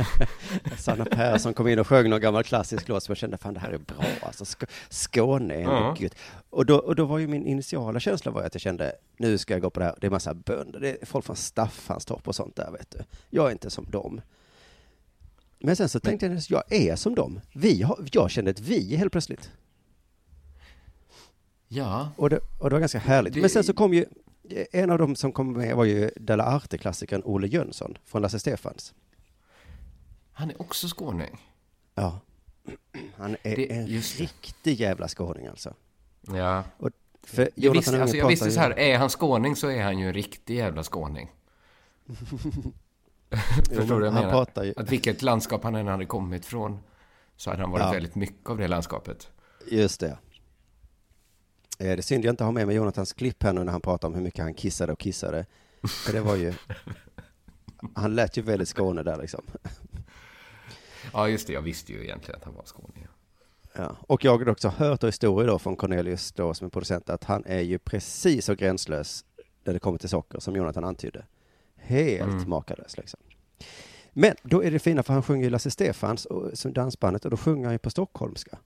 [0.78, 3.60] Sanna Persson kom in och sjöng någon gammal klassisk låt som jag kände, fan det
[3.60, 4.04] här är bra.
[4.22, 5.96] Alltså, Sk- Skåne är Ja.
[5.98, 6.14] gött.
[6.50, 9.54] Och då, och då var ju min initiala känsla var att jag kände, nu ska
[9.54, 12.34] jag gå på det här, det är massa bönder, det är folk från Staffanstorp och
[12.34, 12.98] sånt där vet du.
[13.30, 14.20] Jag är inte som dem.
[15.58, 17.40] Men sen så tänkte jag, jag är som dem.
[17.52, 19.50] Vi har, jag kände ett vi helt plötsligt.
[21.68, 23.34] Ja, Och det, och det var ganska härligt.
[23.34, 24.06] Det- Men sen så kom ju,
[24.72, 28.94] en av dem som kom med var ju Della Arte-klassikern Olle Jönsson från Lasse Stefans.
[30.32, 31.38] han är också skåning.
[31.94, 32.20] Ja.
[33.16, 35.74] Han är Det- en riktig jävla skåning alltså.
[36.34, 36.64] Ja.
[36.76, 36.90] Och
[37.22, 40.06] för Jag visste, alltså jag visste så här, är han skåning så är han ju
[40.06, 41.30] en riktig jävla skåning.
[43.68, 44.46] Förstår du vad jag menar?
[44.76, 46.78] Att vilket landskap han än hade kommit från
[47.36, 47.92] så hade han varit Ja.
[47.92, 49.28] väldigt mycket av det landskapet.
[49.70, 50.18] just det.
[51.78, 53.80] Eh, Det är synd jag inte har med mig Jonathans klipp här nu när han
[53.80, 55.46] pratar om hur mycket han kissade och kissade.
[56.06, 56.54] För det var ju,
[57.94, 59.44] han lät ju väldigt Skåne där liksom.
[61.12, 61.52] Ja, just det.
[61.52, 63.06] Jag visste ju egentligen att han var skåning.
[63.76, 63.96] Ja.
[64.00, 67.44] Och jag har också hört historier då från Cornelius då som är producent att han
[67.46, 69.24] är ju precis så gränslös
[69.64, 71.24] när det kommer till socker som Jonathan antydde.
[71.76, 72.48] Helt Mm.
[72.50, 73.20] makalös liksom.
[74.12, 77.30] Men då är det fina för han sjunger ju Lasse Stefans och, som dansbandet och
[77.30, 78.58] då sjunger han ju på stockholmska.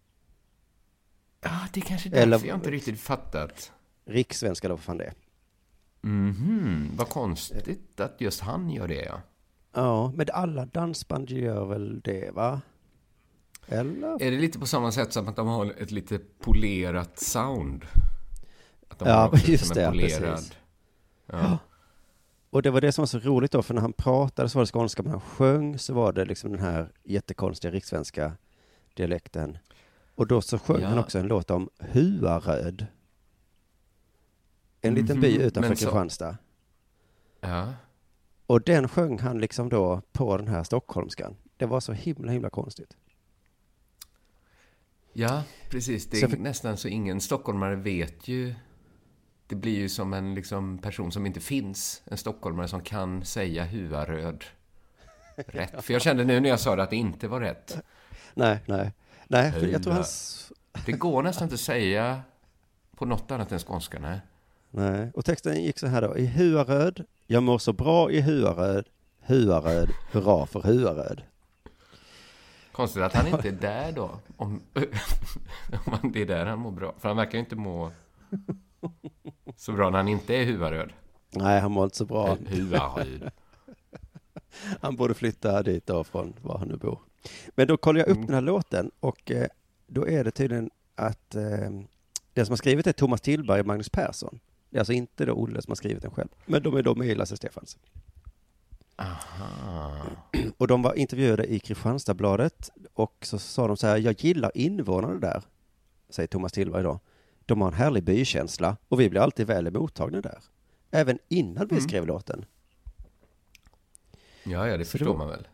[1.43, 3.73] Ja, det är kanske därför Eller- jag inte riktigt fattat.
[4.05, 5.15] Rikssvenska då vad fan det är.
[6.01, 9.21] Mhm, vad konstigt att just han gör det, ja.
[9.75, 12.61] Ja, men alla dansband gör väl det va?
[13.67, 14.23] Eller?
[14.23, 17.85] Är det lite på samma sätt som att de har ett lite polerat sound?
[18.89, 20.53] Att de Ja, just det, precis.
[21.27, 21.59] Ja.
[22.51, 24.65] och det var det som var så roligt då, för när han pratade så var
[24.65, 28.33] det skånska, men när han sjöng så var det liksom den här jättekonstiga rikssvenska
[28.95, 29.59] dialekten.
[30.14, 30.88] Och då så sjöng Ja.
[30.88, 32.87] han också en låt om Huaröd.
[34.81, 36.37] En liten by Mhm, utanför Kristianstad.
[37.40, 37.75] Ja.
[38.46, 41.37] Och den sjöng han liksom då på den här stockholmskan.
[41.57, 42.96] Det var så himla, himla konstigt.
[45.12, 46.07] Ja, precis.
[46.07, 48.55] Det är fick- nästan så ingen stockholmare vet ju.
[49.46, 52.03] Det blir ju som en liksom, person som inte finns.
[52.05, 54.44] En stockholmare som kan säga Huaröd
[55.37, 55.85] rätt.
[55.85, 57.79] För jag kände nu när jag sa det att det inte var rätt.
[58.35, 58.92] Nej, nej.
[59.33, 60.53] Nej, för jag tror hans...
[60.87, 62.23] Det går nästan inte att säga
[62.97, 63.99] på något annat än skånska.
[63.99, 64.21] Nej.
[64.71, 66.16] Nej, och texten gick så här då.
[66.16, 68.88] I Huaröd, jag mår så bra i Huaröd.
[69.21, 71.23] Huaröd, hurra för Huaröd.
[72.73, 74.11] Konstigt att han inte är där då.
[74.37, 74.62] Om,
[76.03, 76.95] om det är där han mår bra.
[76.99, 77.90] För han verkar ju inte må
[79.57, 80.92] så bra när han inte är Huaröd.
[81.31, 82.37] Nej, han mår inte så bra.
[82.47, 83.31] Huaröd.
[84.81, 86.99] Han borde flytta dit då från var han nu bor.
[87.55, 88.27] Men då kollade jag upp Mm.
[88.27, 89.47] den här låten och eh,
[89.87, 91.43] då är det tydligen att eh,
[92.35, 94.39] den som har skrivit är Thomas Tillberg och Magnus Persson.
[94.71, 96.29] Det är alltså inte då Olle som har skrivit den själv.
[96.47, 97.79] Men de är då med i Lasse Stefans.
[98.97, 100.03] Aha.
[100.59, 105.15] Och de var intervjuade i Kristianstadsbladet och så sa de så här, jag gillar invånarna
[105.19, 105.43] där,
[106.09, 107.01] säger Thomas Tillberg då.
[107.47, 110.39] De har en härlig bykänsla och vi blir alltid väl mottagna där.
[110.91, 111.89] Även innan vi Mm.
[111.89, 112.45] skrev låten.
[114.45, 115.49] Ja, ja, det Så förstår då- man väl.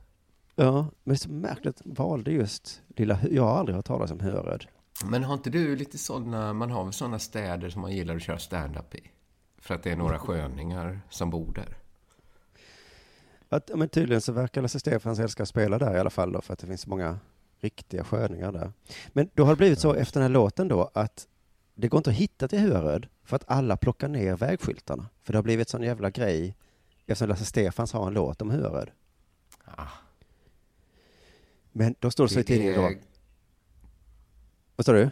[0.60, 4.20] Ja, men det är så märkligt, valde just lilla Jag har aldrig hört talas om
[4.20, 4.66] Höröd.
[5.04, 8.22] Men har inte du lite sådana, man har väl sådana städer som man gillar att
[8.22, 9.10] köra stand-up i?
[9.58, 11.76] För att det är några sköningar som bor där.
[13.48, 16.40] Att, men tydligen så verkar Lasse Stefans älska att spela där i alla fall då,
[16.40, 17.18] för att det finns så många
[17.60, 18.72] riktiga sköningar där.
[19.08, 21.28] Men då har det blivit så efter den här låten då att
[21.74, 25.06] det går inte att hitta till Höröd för att alla plockar ner vägskyltarna.
[25.22, 26.56] För det har blivit sån jävla grej
[27.06, 28.90] eftersom Lasse Stefans har en låt om Höröd.
[29.64, 29.88] Ah,
[31.78, 32.86] Men då står det så i tidningen då.
[32.86, 32.98] är-
[34.76, 35.10] Vad står du?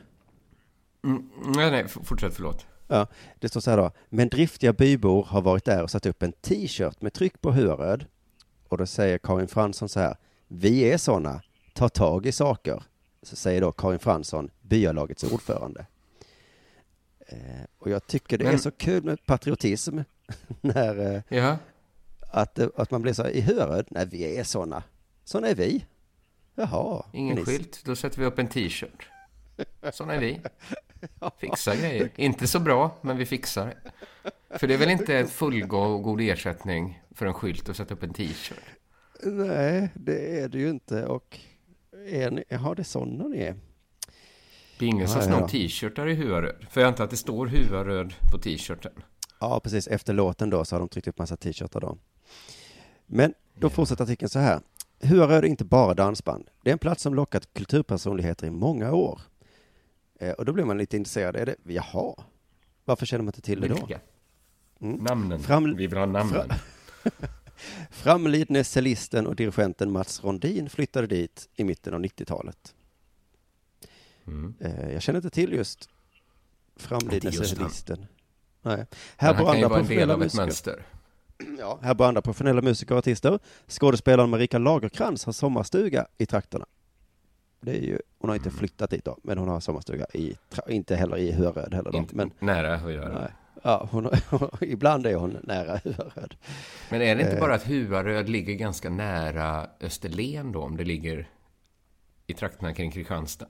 [1.04, 2.66] Mm, nej, nej, fortsätt, förlåt.
[2.88, 3.06] Ja,
[3.38, 3.90] det står så här då.
[4.08, 8.06] Men driftiga bybor har varit där och satt upp en t-shirt med tryck på Höröd.
[8.68, 10.16] Och då säger Karin Fransson så här.
[10.48, 11.42] Vi är såna.
[11.74, 12.82] Ta tag i saker.
[13.22, 15.86] Så säger då Karin Fransson, byalagets ordförande.
[17.26, 17.38] Eh,
[17.78, 19.98] och jag tycker det är Men- så kul med patriotism.
[20.60, 21.58] när, eh, Ja,
[22.30, 24.82] att, eh, att man blir så här, i Höröd, nej vi är såna.
[25.24, 25.86] Såna är vi.
[26.56, 27.04] Jaha.
[27.12, 27.82] ingen ni- skylt.
[27.84, 29.08] Då sätter vi upp en t-shirt.
[29.92, 30.40] Såna är vi.
[31.38, 32.10] Fixar grejer.
[32.16, 33.92] Inte så bra, men vi fixar det.
[34.58, 38.02] För det är väl inte ett fullgod god ersättning för en skylt att sätta upp
[38.02, 38.64] en t-shirt?
[39.22, 41.06] Nej, det är det ju inte.
[41.06, 41.38] Och
[42.08, 43.56] är ni, jaha, det är såna ni är.
[44.78, 45.48] Det är ingen som snor ja.
[45.48, 46.66] t-shirtar i Huaröd.
[46.70, 48.92] För jag antar att det står Huaröd på t-shirten.
[49.40, 49.86] Ja, precis.
[49.86, 51.98] Efter låten då så har de tryckt upp massa t-shirtar då.
[53.06, 54.60] Men då fortsätter artikeln så här.
[55.00, 56.48] Huaröd är inte bara dansband.
[56.62, 59.20] Det är en plats som lockat kulturpersonligheter i många år.
[60.20, 61.36] Eh, och då blir man lite intresserad.
[61.36, 62.14] Är det, jaha,
[62.84, 63.88] varför känner man inte till det då?
[64.80, 64.96] Mm.
[65.04, 65.40] Namnen.
[65.40, 66.48] Fram- Vi vill ha namnen.
[67.90, 72.74] Framlidne cellisten och dirigenten Mats Rondin flyttade dit i mitten av 90-talet.
[74.26, 74.54] Mm.
[74.60, 75.88] Eh, jag känner inte till just
[76.76, 77.46] framlidne han.
[77.46, 78.06] cellisten.
[78.62, 78.76] Nej.
[78.76, 80.42] Men Här han bor kan ju vara en del av ett musiker.
[80.42, 80.82] mönster.
[81.58, 83.38] Ja, här bor andra professionella musiker och artister.
[83.68, 86.66] Skådespelaren Marika Lagerkrans har sommarstuga i trakterna.
[87.60, 90.36] Det är ju, hon har inte flyttat dit då, men hon har sommarstuga i,
[90.68, 91.98] inte heller i Höröd heller då.
[91.98, 93.18] Inte Men, nära göra.
[93.20, 93.32] nej.
[93.62, 94.10] Ja, hon,
[94.60, 96.34] ibland är hon nära Höröd.
[96.90, 97.40] Men är det inte Eh.
[97.40, 101.28] bara att Huaröd ligger ganska nära Österlen då, om det ligger
[102.26, 103.46] i trakterna kring Kristianstad?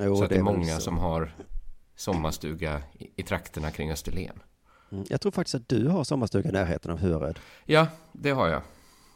[0.00, 1.34] Jo, så att det är många som har
[1.96, 4.42] sommarstuga i, i trakterna kring Österlen.
[4.92, 7.38] Mm, Jag tror faktiskt att du har sommarstuga i närheten av Höröd.
[7.66, 8.62] Ja, det har jag.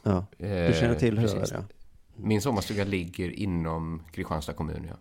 [0.03, 1.33] Ja, Eh, du känner till precis.
[1.35, 1.75] Höröd, ja.
[2.17, 4.97] Min sommarstuga ligger inom Kristianstad kommun, ja.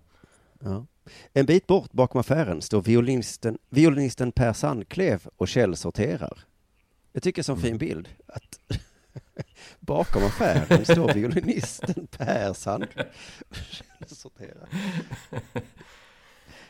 [0.59, 0.85] ja.
[1.33, 6.39] En bit bort bakom affären står violinisten, violinisten Per Sandklev och källsorterar.
[7.11, 7.63] Jag tycker som Mm.
[7.63, 8.59] fin bild att
[9.79, 13.05] bakom affären står violinisten Per Sandklev
[13.49, 14.67] och källsorterar.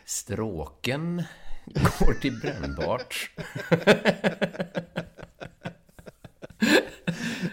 [0.05, 1.23] Stråken
[1.65, 3.29] går till brännbart.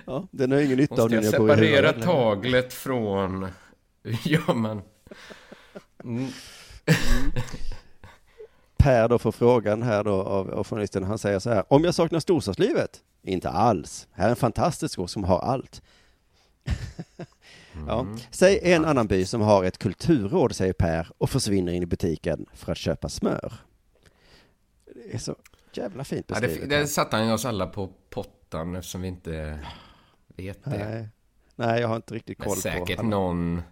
[0.07, 2.03] Ja, den har ingen nytta av Måste den jag jag bor i separera Höröd.
[2.03, 3.49] taglet från...
[4.25, 4.83] Gör man?
[6.05, 6.29] Mm.
[8.77, 11.05] Per då får frågan här då av, av journalisten.
[11.05, 11.65] Han säger så här.
[11.69, 13.01] Om jag saknar storstadslivet?
[13.23, 14.09] Inte alls.
[14.13, 15.83] Här är en fantastisk ort som har allt.
[17.87, 18.07] ja.
[18.31, 22.47] Säg en annan by som har ett kulturråd, säger Per, och försvinner in i butiken
[22.55, 23.53] för att köpa smör.
[25.07, 25.37] Det är så
[25.73, 26.71] jävla fint Ja, det, beskrivet.
[26.71, 29.59] det satte han oss alla på pottan eftersom vi inte
[30.27, 30.89] vet det.
[30.91, 31.09] Nej.
[31.57, 32.61] Nej, jag har inte riktigt Men koll på.
[32.61, 33.63] säkert någon...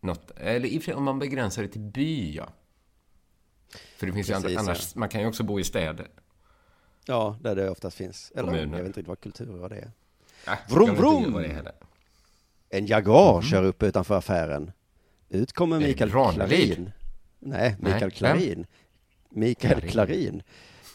[0.00, 2.48] Något, eller om man begränsar det till by, ja.
[3.96, 6.08] För det finns ju Precis, andra, annars, man kan ju också bo i städer.
[7.06, 8.32] Ja, där det oftast finns.
[8.34, 8.62] Eller Kommuner.
[8.62, 9.92] jag vet inte riktigt vad kulturråd är.
[10.46, 11.72] Det är heller.
[12.68, 14.72] En Jaguar kör upp utanför affären.
[15.28, 16.10] Ut kommer Mikael?
[16.10, 16.92] Klarin.
[17.38, 18.10] Nej, Mikael vem?
[18.10, 18.66] Klarin.
[19.30, 19.90] Mikael Klarin.
[19.90, 20.42] Klarin.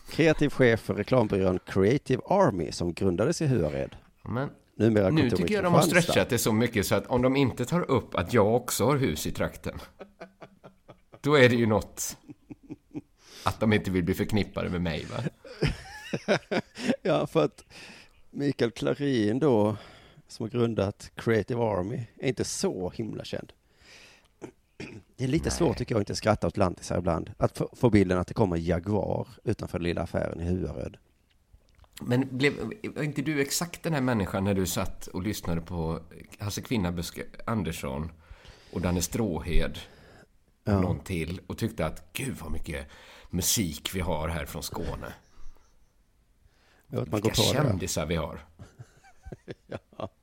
[0.10, 3.96] Kreativ chef för reklambyrån Creative Army som grundades i Huared.
[4.24, 7.36] Men Numera nu tycker jag de har stretchat det så mycket så att om de
[7.36, 9.80] inte tar upp att jag också har hus i trakten,
[11.22, 12.17] då är det ju något
[13.43, 15.24] att de inte vill bli förknippade med mig, va?
[17.02, 17.65] Ja, för att
[18.32, 19.78] Mikael Klarin då,
[20.28, 23.54] som har grundat Creative Army, är inte så himla känd.
[25.16, 27.32] Det är lite svårt tycker jag att inte skratta åt lantisar ibland.
[27.38, 30.98] Att få, bilden att det kommer en Jaguar utanför den lilla affären i Huaröd.
[32.02, 32.54] Men blev,
[32.98, 36.00] inte du exakt den här människan när du satt och lyssnade på
[36.40, 38.12] Hasse Kvinnabuske Andersson
[38.74, 39.80] och Danne Stråhed
[40.64, 42.88] och någon till och tyckte att gud vad mycket
[43.30, 45.14] musik vi har här från Skåne.
[46.88, 47.54] Ja, Vilka ja.
[47.54, 48.46] kändisar vi har.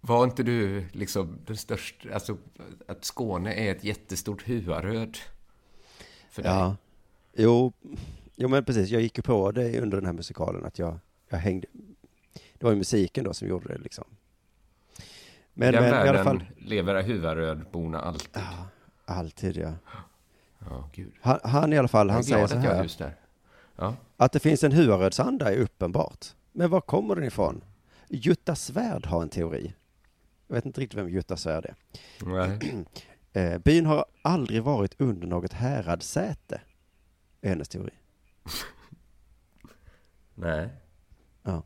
[0.00, 2.36] Var inte du liksom den största, alltså
[2.88, 5.18] att Skåne är ett jättestort Huaröd
[6.30, 6.52] för dig?
[6.52, 6.76] Ja,
[7.34, 7.72] jo,
[8.36, 11.38] jo men precis, jag gick ju på det under den här musikalen att jag, jag
[11.38, 11.66] hängde,
[12.32, 14.04] det var ju musiken då som gjorde det liksom.
[15.54, 18.42] Men, den men i alla fall, lever Huvarödborna alltid.
[19.04, 19.72] alltid ja.
[20.68, 21.12] Ja, gud.
[21.20, 23.16] Han, han i alla fall, han säger så att här, där.
[23.76, 23.94] Ja.
[24.16, 26.26] att det finns en Huarödsanda är uppenbart.
[26.52, 27.64] Men var kommer den ifrån?
[28.08, 29.74] Jutta Svärd har en teori.
[30.50, 31.74] Jag vet inte riktigt vem Jutta Svärd är.
[32.24, 32.84] Nej.
[33.32, 36.60] Eh, byn har aldrig varit under något häradssäte,
[37.40, 37.90] är hennes teori.
[40.34, 40.68] Nej.
[41.42, 41.62] Ja.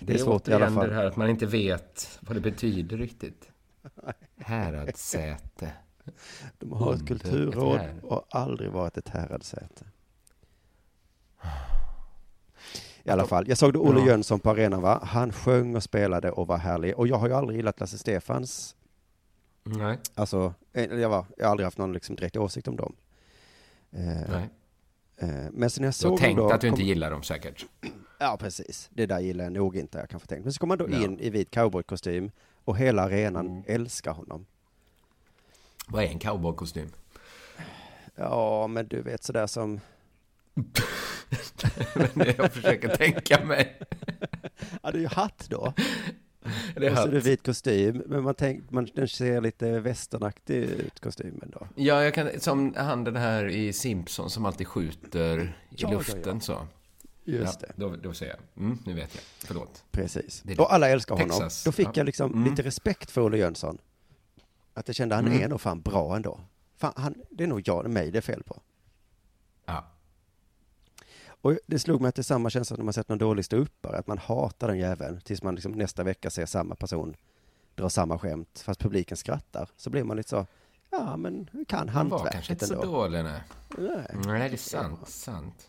[0.00, 0.88] Det, är är svårt i alla fall.
[0.88, 3.50] det här att man inte vet vad det betyder riktigt.
[4.36, 5.72] Häradssäte.
[6.58, 9.84] De har ett Under kulturråd ett och aldrig varit ett häradssäte.
[13.08, 14.06] I alla fall, jag såg då Olle Ja.
[14.06, 15.00] Jönsson på arenan va?
[15.04, 16.98] Han sjöng och spelade och var härlig.
[16.98, 18.76] Och jag har ju aldrig gillat Lasse Stefans,
[19.64, 19.98] Nej.
[20.14, 22.96] alltså, eller jag, var, jag har aldrig haft någon liksom direkt åsikt om dem.
[23.92, 24.48] Eh, Nej.
[25.16, 27.10] eh, men sen jag Du såg har dem tänkt då, att du inte kom, gillar
[27.10, 27.66] dem säkert.
[28.18, 28.88] Ja, precis.
[28.92, 30.44] Det där gillar jag nog inte, jag kan få tänkt.
[30.44, 31.04] Men så kommer han då Ja.
[31.04, 32.30] in i vit cowboykostym
[32.64, 33.62] och hela arenan Mm.
[33.66, 34.46] älskar honom.
[35.88, 36.88] Vad är en cowboykostym?
[38.14, 39.80] Ja, men du vet sådär som,
[42.14, 43.78] Men jag försöker tänka mig.
[44.82, 45.72] ja det är ju hatt då.
[46.76, 47.26] Det är och så är det hatt.
[47.26, 51.66] vit kostym, men man tänker, man, den ser lite westernaktig ut kostymen då.
[51.74, 55.38] Ja, jag kan, som han den här i Simpson som alltid skjuter
[55.70, 56.40] i Ja, luften ja.
[56.40, 56.66] så.
[57.24, 58.64] Just det, Då, då säger jag.
[58.64, 59.22] Mm, nu vet jag.
[59.44, 59.84] Förlåt.
[59.90, 60.42] precis.
[60.44, 60.62] Det det.
[60.62, 61.28] Och alla älskar honom.
[61.30, 61.92] Texas, Då fick ja.
[61.94, 62.50] jag liksom Mm.
[62.50, 63.78] lite respekt för Olle Jönsson.
[64.74, 65.42] Att jag kände, han Mm.
[65.42, 66.40] är nog fan bra ändå.
[66.76, 68.62] Fan, han, det är nog jag, mig det är fel på.
[69.66, 69.84] Ja.
[71.40, 73.98] Och det slog mig att det är samma känsla när man sett någon dålig ståuppare,
[73.98, 77.16] att man hatar den jäveln tills man liksom nästa vecka ser samma person
[77.74, 79.68] dra samma skämt, fast publiken skrattar.
[79.76, 80.46] Så blir man lite så,
[80.90, 82.86] ja men kan Han var kanske hantverket inte så ändå.
[82.86, 83.40] dålig, nej.
[83.78, 84.06] Nej.
[84.26, 85.08] Nej, det är sant.
[85.08, 85.68] sant.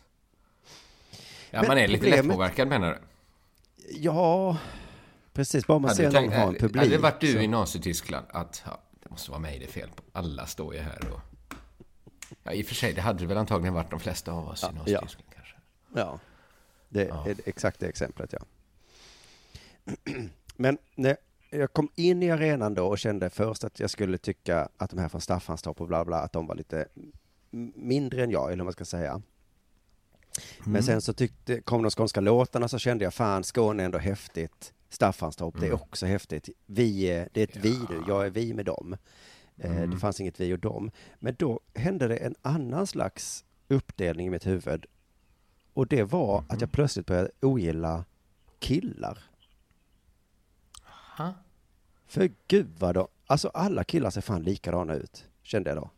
[1.50, 2.98] Ja, Men man är lite problemet- lättpåverkad menar du?
[3.98, 4.58] Ja,
[5.32, 5.66] precis.
[5.66, 6.76] Bara man Hade ser någon ha en publik.
[6.76, 9.68] Hade det varit du så- i Nazityskland att ja, det måste vara mig det är
[9.68, 10.02] fel på.
[10.12, 11.20] Alla står ju här och...
[12.42, 14.62] Ja, i och för sig, det hade det väl antagligen varit de flesta av oss
[14.62, 15.22] i Ja, Nazityskland kanske.
[15.94, 16.18] Ja,
[16.88, 17.26] det Ja.
[17.28, 18.40] är exakt det exemplet, ja.
[20.56, 21.16] Men när
[21.50, 24.98] jag kom in i arenan då och kände först att jag skulle tycka att de
[24.98, 26.86] här från Staffanstorp och bla bla, att de var lite
[27.74, 29.22] mindre än jag, eller vad man ska säga.
[30.64, 33.98] Men sen så tyckte, kom de skånska låtarna så kände jag, fan Skåne är ändå
[33.98, 34.72] häftigt.
[34.88, 36.48] Staffanstorp, det är också häftigt.
[36.66, 38.96] Vi det är ett vi nu, jag är vi med dem.
[39.56, 40.90] Eh, Det fanns inget vi och dem.
[41.18, 44.86] Men då hände det en annan slags uppdelning i mitt huvud.
[45.72, 48.04] Och det var att jag plötsligt började ogilla
[48.58, 49.18] killar.
[51.16, 51.34] Ha?
[52.06, 55.90] För gud vad då, alltså alla killar ser fan likadana ut, kände jag då.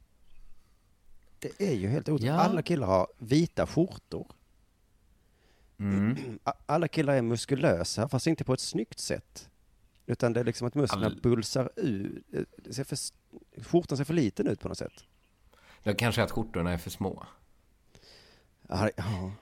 [1.38, 2.24] Det är ju helt otroligt.
[2.26, 2.34] Ja.
[2.34, 4.26] Alla killar har vita skjortor.
[5.78, 6.38] Mm.
[6.66, 9.48] Alla killar är muskulösa, fast inte på ett snyggt sätt.
[10.06, 12.24] Utan det är liksom att musklerna All- bulsar ut.
[12.34, 12.98] eh, Det ser för,
[13.62, 15.04] skjortan ser för liten ut på något sätt.
[15.82, 17.26] Det kanske att skjortorna är för små.
[18.68, 19.32] Ja, ja.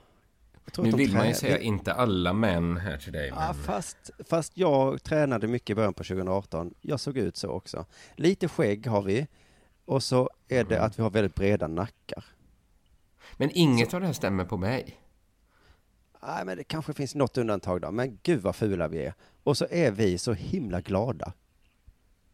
[0.77, 3.63] Nu vill man ju säga inte alla män här till dig, Ja, men...
[3.63, 6.73] fast, fast jag tränade mycket i början på 2018.
[6.81, 7.85] Jag såg ut så också.
[8.15, 9.27] Lite skägg har vi.
[9.85, 12.25] Och så är det att vi har väldigt breda nackar.
[13.37, 14.97] Men inget av det här stämmer på mig.
[16.27, 19.13] nej men det kanske finns något undantag då, men gud vad fula vi är.
[19.43, 21.33] Och så är vi så himla glada.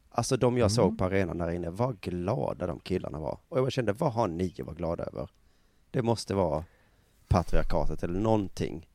[0.10, 3.38] Alltså de jag såg på arenan där inne, vad glada de killarna var.
[3.50, 5.30] Och jag kände, vad har ni att vara glada över?
[5.92, 6.66] Det måste vara
[7.28, 8.90] patriarkatet eller någonting.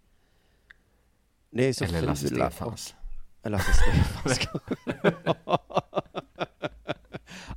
[1.50, 2.50] Ni är så Eller Lasse fula.
[2.50, 2.94] Stefans.
[3.42, 4.48] Eller Lasse Stefans.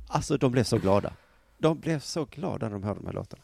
[0.06, 1.12] alltså de blev så glada.
[1.58, 3.42] De blev så glada när de hörde de här låtarna.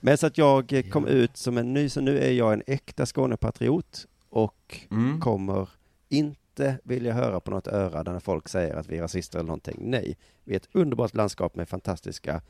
[0.00, 3.06] Men så att jag kom ut som en ny, så nu är jag en äkta
[3.06, 5.20] Skånepatriot och Mm.
[5.20, 5.68] kommer
[6.08, 9.76] inte vilja höra på något öra när folk säger att vi är rasister eller någonting.
[9.80, 12.40] Nej, vi är ett underbart landskap med fantastiska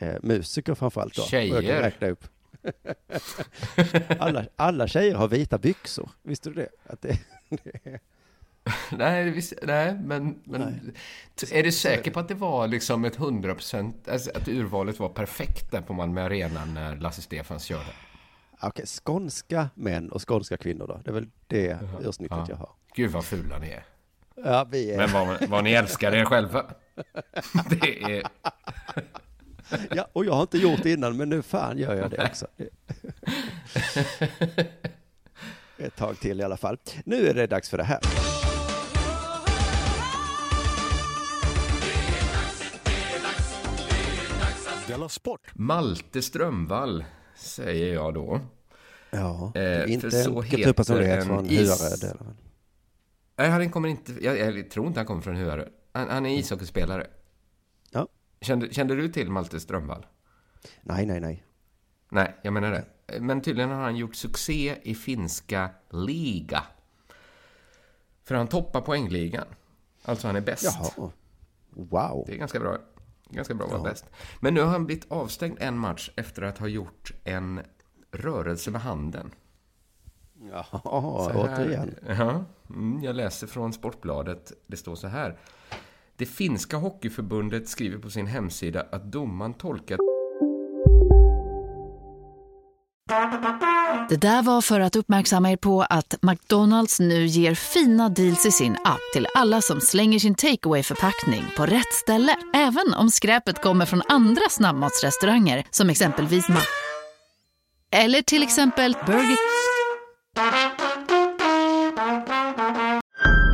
[0.00, 1.22] eh, musiker framförallt då.
[1.22, 1.82] Och jag kan Tjejer.
[1.82, 2.24] räkna upp.
[4.18, 6.68] alla, alla tjejer har vita byxor, visste du det?
[6.86, 8.00] Att det, det är...
[8.92, 11.58] Nej, visst, nej, men, men Nej.
[11.60, 15.08] är du säker på att det var liksom ett hundra procent, alltså att urvalet var
[15.08, 17.92] perfekt där på Malmö Arena när Lasse Stefans körde?
[18.60, 21.00] Okej, skånska män och skånska kvinnor då.
[21.04, 22.46] Det är väl det ursnittet Ja.
[22.48, 22.70] jag har.
[22.94, 23.84] Gud vad fula ni är.
[24.44, 24.96] Ja, vi är...
[24.96, 26.64] Men vad, vad ni älskar er själva.
[27.70, 28.22] Det är...
[29.94, 32.46] Ja, och jag har inte gjort det innan, men nu fan gör jag det också.
[35.78, 36.78] Ett tag till i alla fall.
[37.04, 38.00] Nu är det dags för det här.
[45.08, 45.40] Sport!
[45.54, 47.04] Malte Strömvall,
[47.36, 48.40] säger jag då.
[49.10, 52.26] Ja, det Eh, är för inte så en kulturpersonlighet från is- vad?
[53.36, 54.12] Nej, han kommer inte...
[54.20, 55.64] Jag, jag tror inte han kommer från Huarö.
[55.92, 57.06] Han, han är ishockeyspelare.
[58.38, 58.46] Ja.
[58.46, 60.06] Kände, kände du till Malte Strömvall?
[60.82, 61.44] Nej, nej, nej.
[62.08, 62.84] Nej, jag menar det.
[63.20, 66.62] Men tydligen har han gjort succé i finska liga.
[68.24, 69.46] För han toppar poängligan.
[70.02, 70.64] Alltså han är bäst.
[70.96, 71.10] Jaha.
[71.70, 72.24] Wow.
[72.26, 72.78] Det är ganska bra.
[73.30, 74.04] Ganska bra att vara bäst.
[74.40, 77.60] Men nu har han blivit avstängd en match efter att ha gjort en
[78.12, 79.30] rörelse med handen.
[80.50, 80.80] Jaha,
[81.34, 81.94] återigen.
[82.08, 84.52] Ja, mm, jag läser från Sportbladet.
[84.66, 85.38] Det står så här.
[86.18, 90.00] Det finska hockeyförbundet skriver på sin hemsida att domaren tolkat
[94.08, 98.50] Det där var för att uppmärksamma er på att McDonalds nu ger fina deals i
[98.50, 102.36] sin app till alla som slänger sin takeaway förpackning på rätt ställe.
[102.54, 106.60] Även om skräpet kommer från andra snabbmatsrestauranger som exempelvis Ma...
[107.92, 109.36] Eller till exempel Burger...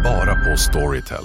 [0.05, 1.25] Bara på Storytel.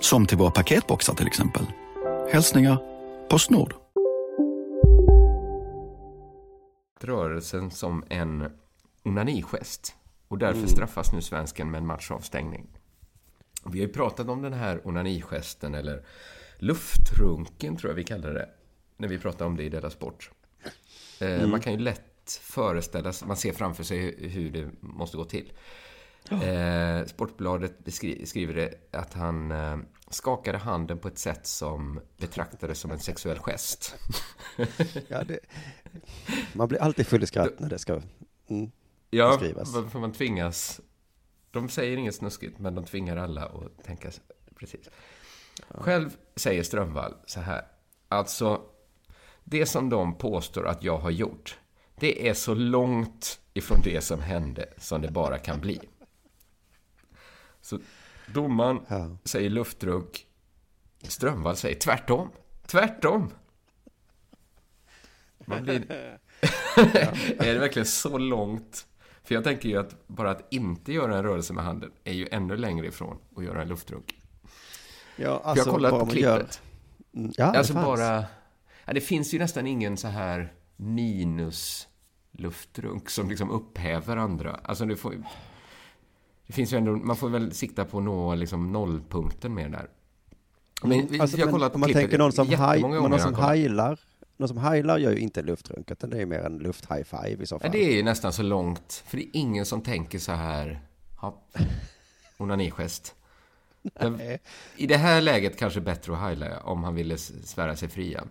[0.00, 1.66] Som till våra paketboxar till exempel.
[2.32, 2.78] Hälsningar
[3.30, 3.74] Postnord.
[7.00, 8.52] rörelsen som en
[9.04, 9.94] onanikgest.
[10.28, 12.66] Och därför straffas nu svensken med en matchavstängning.
[13.64, 16.04] Vi har ju pratat om den här onanigesten, eller
[16.58, 18.48] luftrunken tror jag vi kallar det,
[18.96, 20.30] när vi pratar om det i Della Sport.
[21.20, 25.16] Eh, Man kan ju lätt föreställa sig, man ser framför sig hur- hur det måste
[25.16, 25.52] gå till.
[26.30, 29.76] Eh, Sportbladet skriver det att han eh,
[30.10, 33.96] skakade handen på ett sätt som betraktades som en sexuell gest.
[35.08, 35.38] Ja, det...
[36.52, 38.00] Man blir alltid full i skratt när det ska...
[38.48, 38.70] Mm.
[39.10, 39.72] Ja, beskrivas.
[39.92, 40.80] för man tvingas...
[41.50, 44.10] De säger inget snuskigt, men de tvingar alla att tänka
[44.58, 44.90] precis.
[45.68, 47.64] Själv säger Strömvall så här.
[48.08, 48.60] Alltså,
[49.44, 51.58] det som de påstår att jag har gjort,
[51.96, 55.80] det är så långt ifrån det som hände som det bara kan bli.
[57.66, 57.78] Så
[58.26, 59.16] domaren Ja.
[59.24, 60.26] säger luftrunk.
[61.02, 62.30] Strömvall säger tvärtom.
[62.66, 63.30] Tvärtom.
[65.46, 65.90] Man blir...
[67.38, 68.86] är det verkligen så långt?
[69.24, 72.28] För jag tänker ju att bara att inte göra en rörelse med handen är ju
[72.30, 74.20] ännu längre ifrån att göra en luftrunk.
[75.16, 76.62] Ja, För jag har kollat på man gör- klippet.
[77.14, 77.86] Mm, Ja, det alltså fanns.
[77.86, 78.24] bara...
[78.84, 81.88] Ja, det finns ju nästan ingen så här minus
[82.32, 84.60] luftrunk som liksom upphäver andra.
[84.64, 85.14] Alltså det får...
[86.46, 89.88] Det finns ju ändå, man får väl sikta på att nå liksom nollpunkten med där.
[90.82, 93.98] Men vi- Alltså, jag kollat om man klippet tänker någon som, haj, någon som heilar,
[94.36, 97.46] någon som heilar gör ju inte luftrunk, utan det är mer en luft-high five i
[97.46, 97.70] så Ja, fall.
[97.72, 99.02] det är ju nästan så långt.
[99.06, 100.80] För det är ingen som tänker så här.
[101.22, 101.42] Ja,
[102.38, 103.14] onanigest.
[104.76, 108.24] I det här läget kanske bättre att heila om han ville svära sig fria.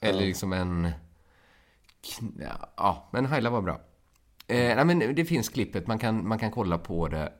[0.00, 0.90] Eller liksom en...
[2.76, 3.80] Ja, men heila var bra.
[4.46, 7.32] Eh, nej, men det finns klippet, man kan, man kan kolla på det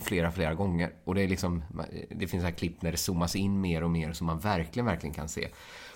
[0.00, 0.92] flera, flera gånger.
[1.04, 1.64] Och det är liksom,
[2.10, 5.14] det finns här klipp när det zoomas in mer och mer som man verkligen, verkligen
[5.14, 5.48] kan se.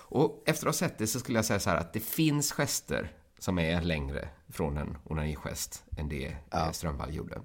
[0.07, 2.51] Och efter att ha sett det så skulle jag säga så här att det finns
[2.51, 6.73] gester som är längre från en onanigest än det ja.
[6.73, 7.41] Strömvall gjorde.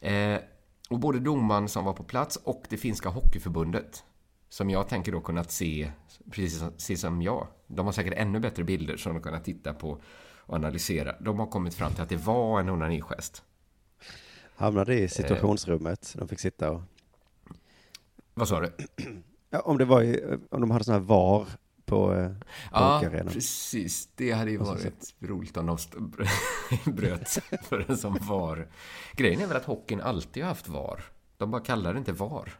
[0.00, 0.40] Eh,
[0.90, 4.04] och både domaren som var på plats och det finska hockeyförbundet
[4.48, 5.92] som jag tänker då kunnat se,
[6.30, 10.00] precis, precis som jag, de har säkert ännu bättre bilder som de kunnat titta på
[10.46, 11.14] och analysera.
[11.20, 13.42] De har kommit fram till att det var en onanigest.
[14.56, 16.82] Hamnade i situationsrummet, de fick sitta och...
[18.34, 18.72] Vad sa du?
[19.50, 21.46] Ja, om det var i, om de hade sådana här VAR
[21.84, 22.30] på eh,
[22.72, 23.02] Ja,
[23.32, 24.08] precis.
[24.14, 25.76] Det hade ju varit roligt om de
[26.92, 27.28] bröt
[27.62, 28.68] för en som VAR.
[29.12, 31.04] Grejen är väl att hockeyn alltid har haft VAR.
[31.36, 32.58] De bara kallar det inte VAR.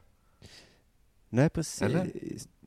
[1.29, 1.83] Nej, precis.
[1.83, 2.11] Eller?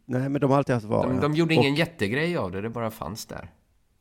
[0.05, 1.07] Nej, men de har alltid haft VAR.
[1.07, 3.51] De, de gjorde ingen och, jättegrej av det, det bara fanns där.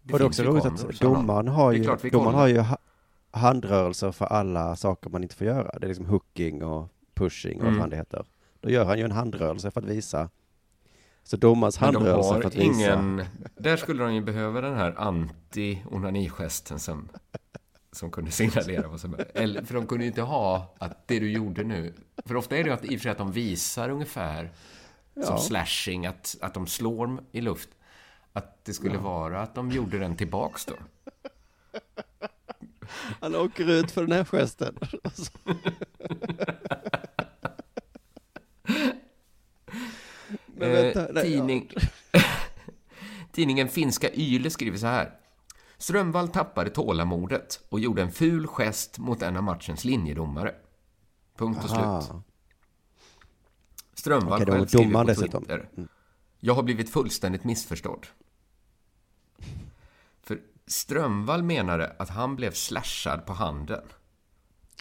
[0.02, 2.64] Det och det är också roligt att domaren har ju, domaren har ju
[3.30, 5.78] handrörelser för alla saker man inte får göra.
[5.78, 7.74] Det är liksom hooking och pushing och mm.
[7.74, 8.26] vad fan det heter.
[8.60, 10.30] Då gör han ju en handrörelse för att visa.
[11.22, 13.30] Så domarens handrörelse för att ingen, visa.
[13.56, 17.08] Där skulle de ju behöva den här anti-onani-gesten som,
[17.92, 21.32] som kunde signalera vad som eller, För de kunde ju inte ha att det du
[21.32, 21.94] gjorde nu.
[22.24, 24.52] För ofta är det ju att, i och för sig att de visar ungefär
[25.14, 25.22] ja.
[25.22, 27.68] som slashing, att, att de slår i luft.
[28.32, 29.00] Att det skulle ja.
[29.00, 30.74] vara att de gjorde den tillbaks då.
[33.20, 34.78] Han åker ut för den här gesten.
[40.46, 41.70] Men vänta, nej, tidning...
[43.32, 45.14] Tidningen Finska Yle skriver så här.
[45.78, 50.54] Strömvall tappade tålamodet och gjorde en ful gest mot en av matchens linjedomare.
[51.36, 52.02] Punkt och Aha.
[52.02, 52.22] slut.
[53.94, 55.68] Strömvall själv skriver på Twitter.
[55.76, 55.88] Mm.
[56.40, 58.06] Jag har blivit fullständigt missförstådd.
[60.68, 63.82] Strömvall menade att han blev slashad på handen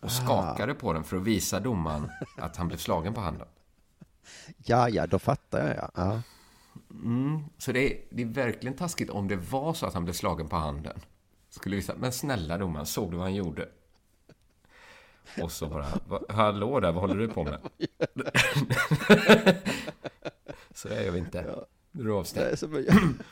[0.02, 3.48] och skakade på den för att visa domaren att han blev slagen på handen.
[4.58, 6.22] Ja, ja, då fattar jag, ja.
[6.92, 10.14] Mm, så det är, det är verkligen taskigt om det var så att han blev
[10.14, 11.00] slagen på handen.
[11.50, 13.70] Skulle vi säga, men snälla domaren, såg du vad han gjorde?
[15.42, 15.86] Och så bara,
[16.30, 17.60] hallå där, vad håller du på med?
[20.74, 21.46] så är jag inte.
[21.48, 21.66] Ja.
[22.00, 22.58] Är du avstängd.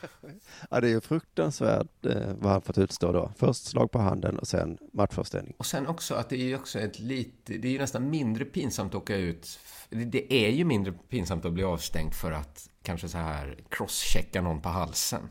[0.70, 3.32] Ja, det är ju fruktansvärt eh, vad han fått utstå då.
[3.36, 5.54] Först slag på handen och sen matchavstängning.
[5.58, 8.44] Och sen också att det är ju också ett lite, det är ju nästan mindre
[8.44, 9.58] pinsamt att åka ut.
[9.90, 14.60] Det är ju mindre pinsamt att bli avstängd för att kanske så här crosschecka någon
[14.60, 15.22] på halsen.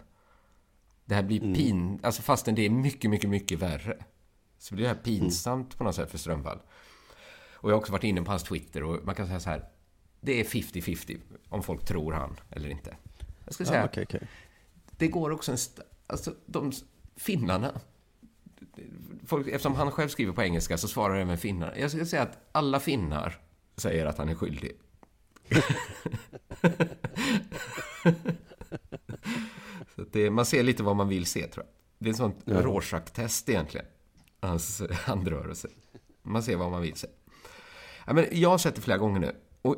[1.05, 1.53] Det här blir mm.
[1.53, 3.97] pin, alltså fastän det är mycket, mycket, mycket värre.
[4.57, 5.77] Så blir det här pinsamt mm.
[5.77, 6.59] på något sätt för Strömvall.
[7.53, 9.65] Och jag har också varit inne på hans Twitter och man kan säga så här.
[10.21, 11.19] Det är 50-50
[11.49, 12.95] om folk tror han eller inte.
[13.45, 14.19] Jag skulle säga, ja, okay, okay.
[14.97, 15.57] det går också en...
[16.07, 16.71] Alltså, de
[17.15, 17.81] finnarna...
[19.25, 21.77] Folk, eftersom han själv skriver på engelska så svarar även finnarna.
[21.77, 23.39] Jag skulle säga att alla finnar
[23.77, 24.71] säger att han är skyldig.
[30.11, 31.73] det, man ser lite vad man vill se, tror jag.
[31.97, 32.61] Det är ett sånt ja.
[32.61, 33.85] Rorschach-test egentligen.
[34.39, 35.67] Hans handrörelse.
[36.21, 37.07] Man ser vad man vill se.
[38.07, 39.35] Ja, men jag har sett det flera gånger nu.
[39.61, 39.75] Och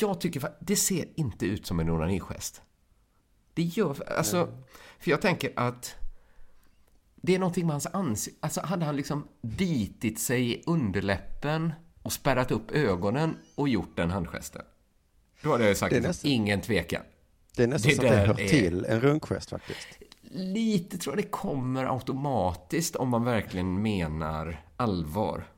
[0.00, 2.62] jag tycker det ser inte ut som en onanigest.
[3.54, 4.54] Det gör, alltså, mm.
[4.98, 5.94] för jag tänker att
[7.16, 8.38] det är någonting med hans ansikte.
[8.42, 11.72] Alltså hade han liksom bitit sig i underläppen
[12.02, 14.62] och spärrat upp ögonen och gjort den handgesten.
[15.42, 17.02] Då hade jag sagt nästan, ingen tvekan.
[17.56, 19.88] Det är nästan det så att det hör är, till en runkgest faktiskt.
[20.30, 25.48] Lite tror jag det kommer automatiskt om man verkligen menar allvar.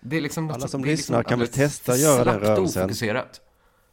[0.00, 2.82] Det är liksom Alla som lyssnar liksom kan väl testa göra den rörelsen.
[2.82, 3.40] Ofokuserat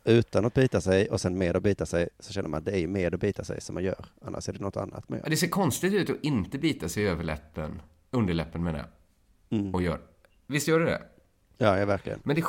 [0.08, 2.80] utan att bita sig och sen med att bita sig så känner man att det
[2.80, 4.06] är med att bita sig som man gör.
[4.22, 5.30] Annars är det något annat man gör.
[5.30, 7.82] Det ser konstigt ut att inte bita sig i överläppen,
[8.12, 9.60] underläppen menar jag.
[9.60, 9.76] Mm.
[9.76, 10.02] Och gör.
[10.48, 11.02] Visst gör det det?
[11.58, 12.20] Ja, ja verkligen.
[12.24, 12.44] Men det,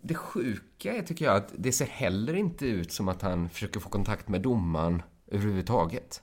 [0.00, 3.80] det sjuka är, tycker jag, att det ser heller inte ut som att han försöker
[3.80, 6.22] få kontakt med domaren överhuvudtaget.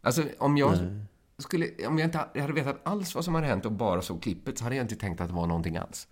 [0.00, 1.04] Alltså, om jag Nej.
[1.38, 4.58] skulle, om jag inte hade vetat alls vad som hade hänt och bara såg klippet
[4.58, 6.08] så hade jag inte tänkt att det var någonting alls.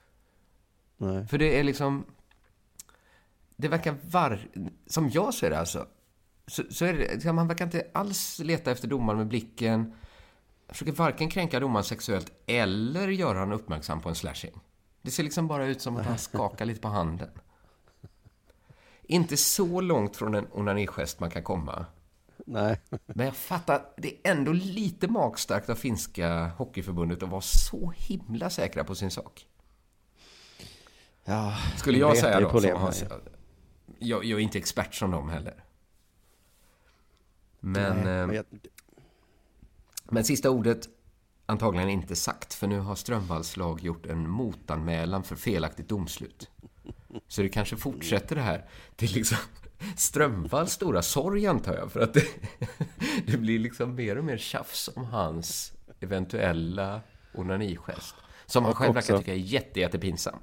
[0.97, 1.27] Nej.
[1.27, 2.05] För det är liksom
[3.59, 4.49] det verkar var...
[4.87, 5.87] Som jag ser det alltså,
[6.47, 9.95] så, så är det, man verkar inte alls leta efter domaren med blicken.
[10.69, 14.61] Försöker varken kränka domaren sexuellt eller göra honom uppmärksam på en slashing.
[15.03, 17.31] Det ser liksom bara ut som att han skakar lite på handen.
[19.03, 21.87] Inte så långt från en onanigest man kan komma.
[22.47, 22.81] Nej.
[23.07, 28.51] Men jag fattar, det är ändå lite magstarkt av finska hockeyförbundet att vara så himla
[28.51, 29.47] säkra på sin sak.
[31.25, 32.93] Ja, Skulle jag säga då, som har,
[33.99, 35.65] jag, jag är inte expert som dem heller.
[37.61, 37.97] Men...
[37.97, 38.45] Nej, men jag...
[40.11, 40.89] Men sista ordet
[41.47, 46.51] antagligen inte sagt, för nu har Strömvalls lag gjort en motanmälan för felaktigt domslut.
[47.29, 49.39] Så det kanske fortsätter det här till liksom
[49.97, 52.25] Strömvalls stora sorg, antar jag, för att det,
[53.27, 57.01] det blir liksom mer och mer tjafs om hans eventuella
[57.35, 58.15] onanikest.
[58.47, 60.39] Som han själv verkar tycka är jätte, jättepinsam.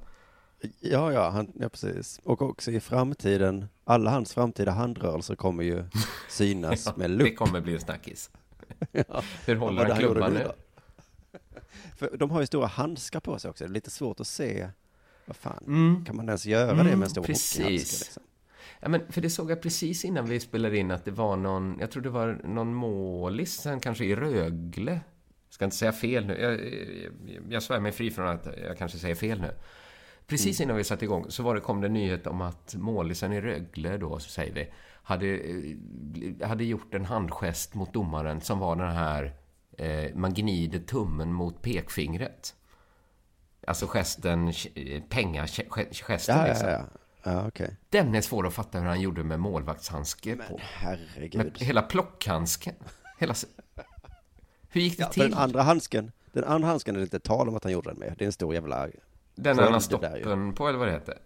[0.80, 2.20] Ja, ja, han, ja, precis.
[2.24, 5.84] Och också i framtiden, alla hans framtida handrörelser kommer ju
[6.28, 7.36] synas Ja, med det lupp.
[7.36, 8.30] kommer bli en snackis.
[8.92, 9.22] Ja.
[9.46, 10.46] Hur håller han det klubban nu?
[11.96, 13.64] För de har ju stora handskar på sig också.
[13.64, 14.68] Det är lite svårt att se.
[15.26, 16.04] Vad fan, Mm.
[16.04, 17.58] kan man ens göra det med en stor precis.
[17.58, 18.04] hockeyhandske?
[18.04, 18.22] Liksom?
[18.80, 21.76] Ja, men för det såg jag precis innan vi spelade in att det var någon,
[21.80, 25.00] jag tror det var någon målis, sen kanske i Rögle.
[25.48, 26.40] Ska inte säga fel nu.
[26.40, 29.50] Jag, jag, jag svär mig fri från att jag kanske säger fel nu.
[30.26, 33.32] Precis innan vi satte igång så var det, kom det en nyhet om att målisen
[33.32, 34.68] i Rögle då, så säger vi,
[35.02, 39.34] hade, eh, hade gjort en handgest mot domaren som var den här,
[39.78, 42.54] eh, man gnider tummen mot pekfingret.
[43.66, 45.66] Alltså gesten, eh, pengagesten
[46.36, 46.68] Ja, liksom.
[46.68, 46.84] ja, ja.
[47.22, 47.76] Ja, okej.
[47.90, 50.60] Den är svår att fatta hur han gjorde med målvaktshandske på.
[50.62, 51.36] Herregud.
[51.44, 52.74] Med hela plockhandsken.
[53.18, 53.34] Hela...
[54.68, 55.22] Hur gick det Ja, till?
[55.22, 57.98] den andra handsken, den andra handsken är det inte tal om att han gjorde den
[57.98, 58.14] med.
[58.18, 58.88] Det är en stor jävla...
[59.36, 59.80] Den ju.
[59.80, 61.18] stoppen på, eller vad det heter?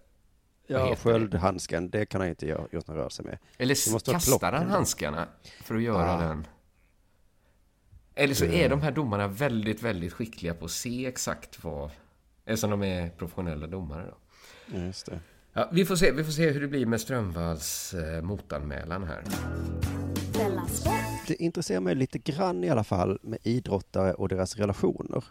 [0.67, 0.97] Ja, heter det?
[0.97, 3.39] sköldhandsken, det kan han inte göra, gjort någon rörelse med.
[3.59, 5.29] Eller måste kastar han handskarna
[5.63, 6.21] för att göra Ah.
[6.21, 6.47] den?
[8.15, 11.91] Eller så är de här domarna väldigt, väldigt skickliga på att se exakt vad...
[12.45, 14.79] Eftersom de är professionella domare då.
[14.79, 15.21] Just det.
[15.53, 19.23] Ja, vi, får se, vi får se hur det blir med Strömvalls eh, motanmälan här.
[21.27, 25.25] Det intresserar mig lite grann i alla fall med idrottare och deras relationer.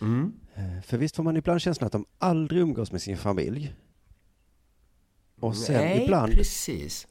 [0.00, 0.32] Mm.
[0.60, 3.74] Eh, För visst får man ibland känslan att de aldrig umgås med sin familj.
[5.40, 7.06] Och sen Nej, ibland, precis.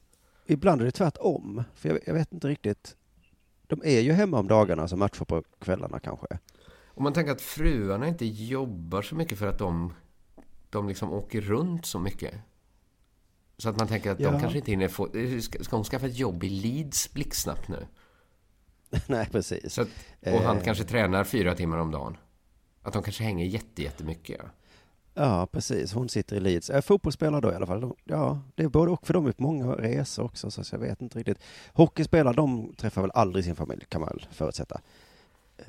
[0.46, 1.62] ibland är det tvärtom.
[1.74, 2.96] För jag, jag vet inte riktigt.
[3.66, 6.26] De är ju hemma om dagarna, så matcher på kvällarna kanske.
[6.84, 9.92] Om man tänker att fruarna inte jobbar så mycket för att de,
[10.70, 12.34] de liksom åker runt så mycket.
[13.58, 14.40] Så att man tänker att de Ja.
[14.40, 15.08] kanske inte hinner få...
[15.42, 17.86] Ska, ska hon skaffa ett jobb i Leeds blixtsnabbt nu?
[19.06, 19.78] Nej, precis.
[19.78, 19.88] Att,
[20.20, 20.62] och han Eh.
[20.64, 22.16] kanske tränar fyra timmar om dagen.
[22.82, 24.36] Att de kanske hänger jätte, jättemycket.
[24.42, 24.48] Ja.
[25.14, 25.92] Ja, precis.
[25.92, 26.70] Hon sitter i Leeds.
[26.70, 27.80] Är fotbollsspelare då i alla fall.
[27.80, 30.78] De- Ja, det är både och för dem är på många resor också, så jag
[30.78, 31.38] vet inte riktigt.
[31.72, 34.80] Hockeyspelare, de träffar väl aldrig sin familj, kan man väl förutsätta.
[35.58, 35.64] Eh,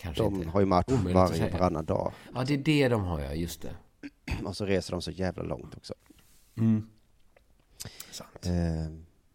[0.00, 0.48] Kanske de inte.
[0.48, 2.12] har ju match Omöjligt varje, varannan dag.
[2.34, 3.32] ja, det är det de har, ja.
[3.34, 3.70] Just det.
[4.44, 5.94] Och så reser de så jävla långt också.
[6.56, 6.88] Mm.
[8.10, 8.46] Sant.
[8.46, 8.52] Eh,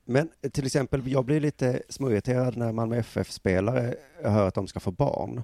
[0.05, 4.91] Men till exempel, jag blir lite småirriterad när Malmö FF-spelare hör att de ska få
[4.91, 5.43] barn.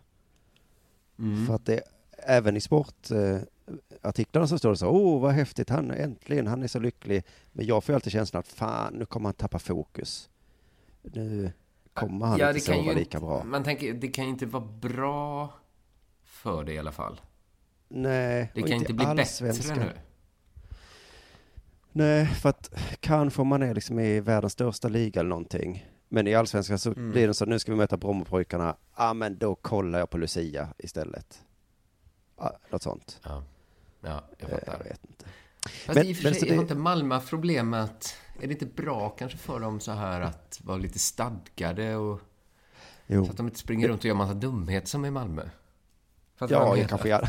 [1.20, 1.48] Mm.
[1.48, 1.82] För att det,
[2.18, 6.80] även i sportartiklarna så står det så, åh vad häftigt, han äntligen, han är så
[6.80, 7.24] lycklig.
[7.52, 10.30] Men jag får alltid känslan att fan, nu kommer han tappa fokus.
[11.02, 11.52] Nu
[11.94, 13.44] kommer han Ja, inte sova ju, lika bra.
[13.44, 15.54] Man tänker, det kan ju inte vara bra
[16.24, 17.22] för det i alla fall.
[17.88, 19.80] Nej, Det kan inte bli bättre allsvenskan.
[19.80, 19.92] nu.
[21.92, 25.88] Nej, för att kanske om man är liksom i världens största liga eller någonting.
[26.14, 27.12] Men i allsvenskan så Mm.
[27.12, 28.66] blir det så, nu ska vi möta Brommapojkarna.
[28.66, 31.42] Ja, ah, men då kollar jag på Lucia istället.
[32.38, 33.20] Ja, något sånt.
[33.24, 33.44] Ja,
[34.02, 34.74] ja jag Eh, fattar.
[34.78, 35.26] Jag vet inte.
[35.86, 38.16] Fast Men- i och för men sig, det- har inte Malmö problem med att...
[38.42, 42.20] Är det inte bra kanske för dem så här att vara lite stadgade och...
[43.08, 43.26] Jo.
[43.26, 45.50] Så att de inte springer runt och gör massa dumhet som i Malmö?
[46.40, 47.28] Vad Ja, jag kanske jag...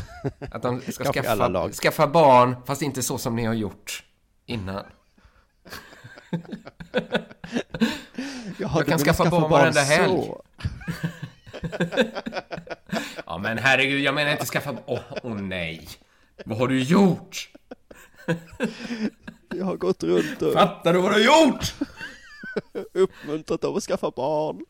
[0.51, 1.73] Att de ska alla skaffa, lag.
[1.73, 4.05] skaffa barn, fast inte så som ni har gjort
[4.45, 4.85] innan.
[8.59, 10.31] Ja, Jag kan vill skaffa barn varenda helg.
[13.25, 14.75] Ja, men herregud, jag menar inte skaffa...
[14.85, 15.87] Åh, åh nej!
[16.45, 17.49] Vad har du gjort?
[19.55, 21.73] Jag har gått runt och Fattar du vad du har gjort?
[22.93, 24.65] uppmuntrat dem att skaffa barn.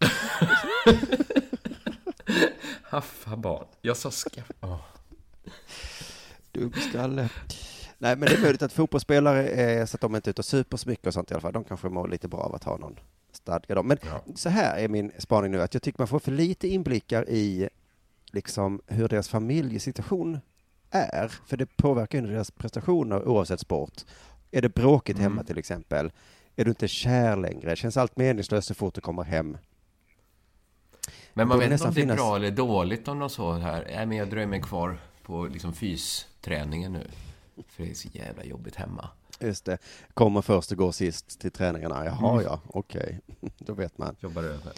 [2.83, 3.65] Haffa barn.
[3.81, 4.53] Jag sa skaffa...
[4.61, 4.77] Åh.
[6.51, 7.29] Dumskalle.
[7.97, 10.45] Nej, men det är möjligt att fotbollsspelare är så att de inte är ute och
[10.45, 11.53] super så mycket och sånt i alla fall.
[11.53, 12.99] De kanske mår lite bra av att ha någon
[13.45, 13.87] stadga dem.
[13.87, 14.21] Men Ja.
[14.35, 17.69] så här är min spaning nu, att jag tycker man får för lite inblickar i
[18.31, 20.39] liksom hur deras familjesituation
[20.91, 21.27] är.
[21.45, 23.93] För det påverkar ju deras prestationer oavsett sport.
[24.51, 25.45] Är det bråkigt hemma Mm.
[25.45, 26.11] till exempel?
[26.55, 27.75] Är du inte kär längre?
[27.75, 29.57] Känns allt meningslöst så fort du kommer hem?
[31.33, 33.83] Men man vet inte om det är finnas- bra eller dåligt om de så här.
[33.95, 37.07] Nej, men jag dröjer mig kvar på liksom fysträningen nu.
[37.67, 39.09] För det är så jävla jobbigt hemma.
[39.39, 39.77] Just det.
[40.13, 42.05] Kommer först och går sist till träningarna.
[42.05, 42.43] Jaha, Mm.
[42.45, 43.19] ja, okej.
[43.57, 44.15] Då vet man.
[44.19, 44.71] Jobbar över.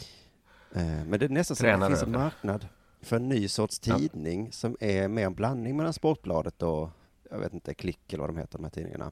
[0.76, 2.68] Eh, Men det är nästan så att det Tränar finns en marknad
[3.02, 3.98] för en ny sorts Ja.
[3.98, 6.90] tidning som är mer en blandning mellan Sportbladet och,
[7.32, 9.12] jag vet inte, Klick eller vad de heter, de här tidningarna.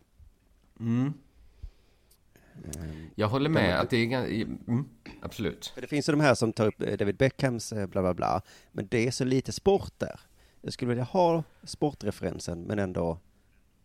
[0.80, 1.14] Mm.
[2.76, 4.26] Ehm, Jag håller med att det är.
[4.26, 4.86] Mm,
[5.22, 5.74] absolut.
[5.76, 8.42] Det finns ju de här som tar upp eh, David Beckhams eh, bla bla bla.
[8.72, 10.20] Men det är så lite sport där.
[10.62, 13.20] Jag skulle vilja ha sportreferensen men ändå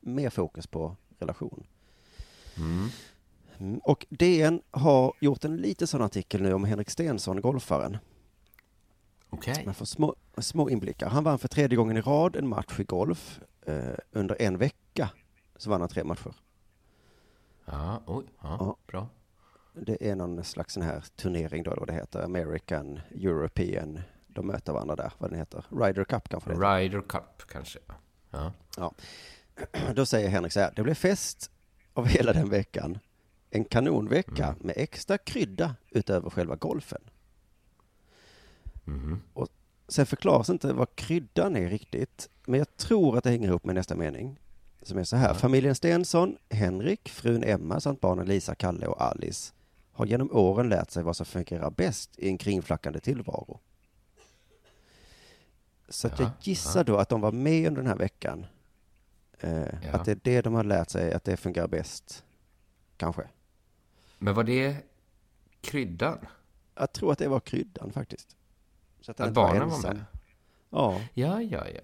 [0.01, 1.67] mer fokus på relation.
[2.57, 2.89] Mm.
[3.59, 7.99] Mm, Och DN har gjort en liten sån artikel nu om Henrik Stenson, golfaren.
[9.31, 9.63] Okej.
[9.65, 11.09] Man får små, små inblickar.
[11.09, 13.41] Han vann för tredje gången i rad en match i golf.
[13.67, 15.11] Eh, under en vecka
[15.57, 16.35] så vann han tre matcher.
[17.65, 18.77] Ja, oj, ja, Ja.
[18.87, 19.09] bra.
[19.73, 22.23] Det är någon slags sån här turnering då, vad det heter.
[22.23, 24.01] American, European.
[24.27, 25.65] De möter varandra där, vad den heter.
[25.71, 26.79] Ryder Cup kanske det heter.
[26.79, 27.79] Ryder Cup kanske.
[28.31, 28.53] Ja.
[28.77, 28.93] Ja.
[29.95, 31.51] Då säger Henrik så här, det blev fest
[31.95, 32.99] av hela den veckan.
[33.51, 34.57] En kanonvecka Mm.
[34.61, 37.03] med extra krydda utöver själva golfen.
[38.85, 39.23] Mhm.
[39.33, 39.49] Och
[39.89, 43.75] sen förklaras inte vad kryddan är riktigt, men jag tror att det hänger ihop med
[43.75, 44.39] nästa mening.
[44.83, 49.53] Som är så här, familjen Stensson, Henrik, frun Emma samt barnen Lisa, Kalle och Alice
[49.93, 53.61] har genom åren lärt sig vad som fungerar bäst i en kringflackande tillvaro.
[55.89, 58.47] Så att jag Ja, gissar då att de var med under den här veckan.
[59.41, 59.51] Eh,
[59.83, 59.93] Ja.
[59.93, 62.25] Att det är det de har lärt sig, att det fungerar bäst.
[62.97, 63.23] Kanske.
[64.19, 64.77] Men var det
[65.61, 66.19] kryddan?
[66.75, 68.37] Jag tror att det var kryddan faktiskt.
[69.01, 69.97] Så att, Att var barnen var ensam.
[69.97, 70.05] med?
[70.71, 71.01] Ja.
[71.15, 71.81] Ja, ja, ja.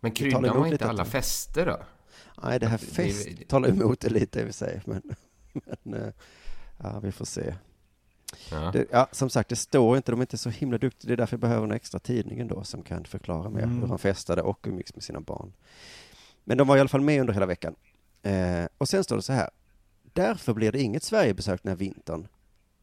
[0.00, 1.78] Men Det kryddan var inte alla att- fester då?
[2.42, 4.80] Nej, det här Att det- fest talar emot det lite i och för sig.
[4.84, 5.02] Men,
[5.82, 6.12] men eh,
[6.78, 7.54] ja, vi får se.
[8.50, 8.70] Ja.
[8.72, 11.08] Det, ja, som sagt, det står inte, de är inte så himla duktiga.
[11.08, 13.80] Det är därför jag behöver en extra tidningen då som kan förklara mer Mm.
[13.80, 15.52] hur han festade och umgicks med sina barn.
[16.44, 17.74] Men de var i alla fall med under hela veckan.
[18.22, 19.50] Eh, och sen står det så här.
[20.12, 22.28] Därför blir det inget Sverigebesök den här vintern.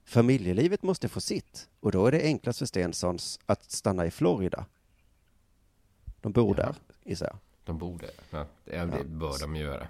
[0.05, 4.65] Familjelivet måste få sitt och då är det enklast för Stensons att stanna i Florida.
[6.21, 7.37] De bor där, gissar jag.
[7.63, 8.09] De borde.
[8.29, 9.87] Ja, det, ja, bör de göra.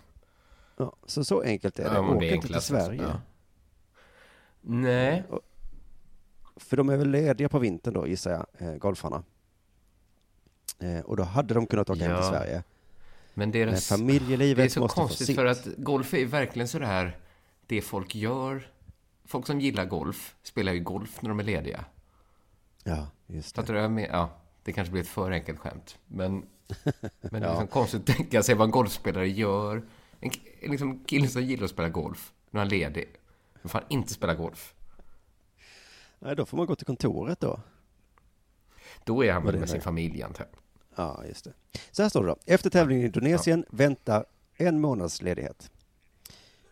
[0.78, 1.95] Ja, så så enkelt är det.
[1.95, 2.74] Ja, Åk det är inte till alltså.
[2.74, 3.01] Sverige.
[3.01, 3.22] Ja.
[4.61, 5.24] Nej.
[6.55, 9.24] För de är väl lediga på vintern då, gissar jag, eh, golfarna.
[10.80, 12.30] Eh, och då hade de kunnat åka hem till Ja.
[12.30, 12.63] Sverige.
[13.38, 13.91] Men deras...
[13.91, 17.17] Men familjelivet det är så konstigt för att golf är verkligen så där
[17.67, 18.71] det folk gör.
[19.25, 21.85] Folk som gillar golf spelar ju golf när de är lediga.
[22.83, 24.09] Ja, just Fattar du menar?
[24.17, 25.97] Ja, det kanske blir ett för enkelt skämt.
[26.07, 26.33] Men,
[27.21, 27.49] men det är Ja.
[27.49, 29.85] liksom konstigt att tänka sig vad en golfspelare gör.
[30.19, 30.31] En,
[30.61, 33.05] liksom kille som gillar att spela golf, när han är ledig.
[33.61, 34.73] Men fan inte spela golf.
[36.19, 37.59] Nej, då får man gå till kontoret då.
[39.03, 40.59] Då är han väl det med sin familj, antar jag.
[40.97, 41.53] Ja, just det.
[41.91, 42.37] Så här står det då.
[42.45, 44.25] Efter tävlingen i Indonesien väntar
[44.57, 45.71] en månads ledighet.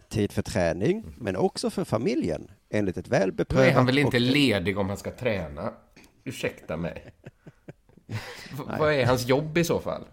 [0.10, 3.68] Tid för träning, men också för familjen, enligt ett väl beprövat...
[3.68, 5.74] är han väl inte och- ledig om han ska träna?
[6.24, 7.14] Ursäkta mig.
[8.80, 10.06] Vad är hans jobb i så fall?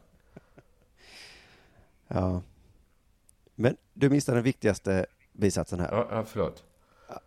[2.09, 2.43] Ja.
[3.55, 5.89] Men du missade den viktigaste bisatsen här.
[5.93, 6.65] Ja, ja förlåt.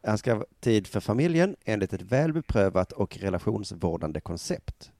[0.03, 4.91] Han ska ha tid för familjen enligt ett väl beprövat och relationsvårdande koncept.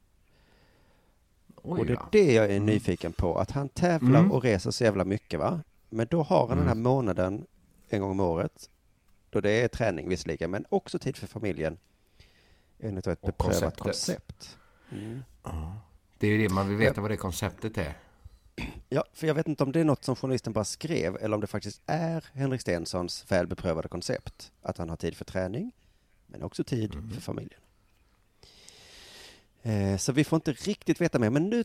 [1.65, 2.07] Oj och det är då.
[2.11, 4.31] det jag är nyfiken på, att han tävlar Mm.
[4.31, 5.61] och reser så jävla mycket va?
[5.89, 7.45] Men då har han den här månaden
[7.89, 8.69] en gång om året,
[9.29, 11.77] då det är träning visserligen, men också tid för familjen.
[12.79, 13.79] Enligt ett Och beprövat konceptet.
[13.79, 14.57] koncept.
[14.91, 15.21] Mm.
[16.17, 17.97] Det är ju det, man vill veta vad det konceptet är.
[18.89, 21.41] Ja, för jag vet inte om det är något som journalisten bara skrev, eller om
[21.41, 24.51] det faktiskt är Henrik Stensons väl beprövade koncept.
[24.61, 25.71] Att han har tid för träning,
[26.27, 27.11] men också tid Mhm.
[27.11, 27.59] för familjen.
[29.65, 31.63] Eh, så vi får inte riktigt veta mer, men nu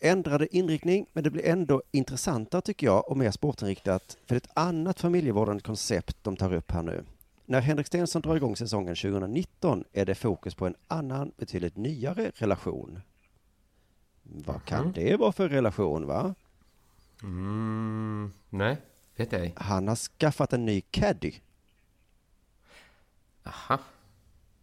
[0.00, 4.50] ändrade inriktning, men det blir ändå intressantare tycker jag och mer sportinriktat, för det är
[4.50, 7.04] ett annat familjevårdande koncept de tar upp här nu.
[7.46, 12.32] När Henrik Stenson drar igång säsongen 2019 är det fokus på en annan, betydligt nyare
[12.34, 13.00] relation.
[14.22, 14.92] Vad kan Mhm.
[14.92, 16.34] det vara för relation, va?
[17.22, 18.76] Mm, nej,
[19.16, 19.52] vet ej.
[19.56, 21.32] Han har skaffat en ny caddy.
[23.44, 23.78] Aha.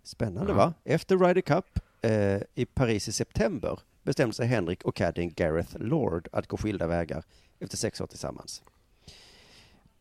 [0.03, 0.57] Spännande Ja.
[0.57, 0.73] va?
[0.83, 6.27] Efter Ryder Cup eh, i Paris i september bestämde sig Henrik och caddien Gareth Lord
[6.31, 7.23] att gå skilda vägar
[7.59, 8.63] efter sex år tillsammans.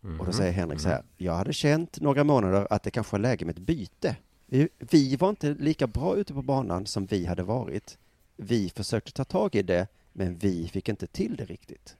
[0.01, 0.21] Mhm.
[0.21, 3.19] Och då säger Henrik så här, jag hade känt några månader att det kanske var
[3.19, 4.17] läge med ett byte.
[4.47, 7.99] Vi, vi var inte lika bra ute på banan som vi hade varit.
[8.37, 11.97] Vi försökte ta tag i det, men vi fick inte till det riktigt.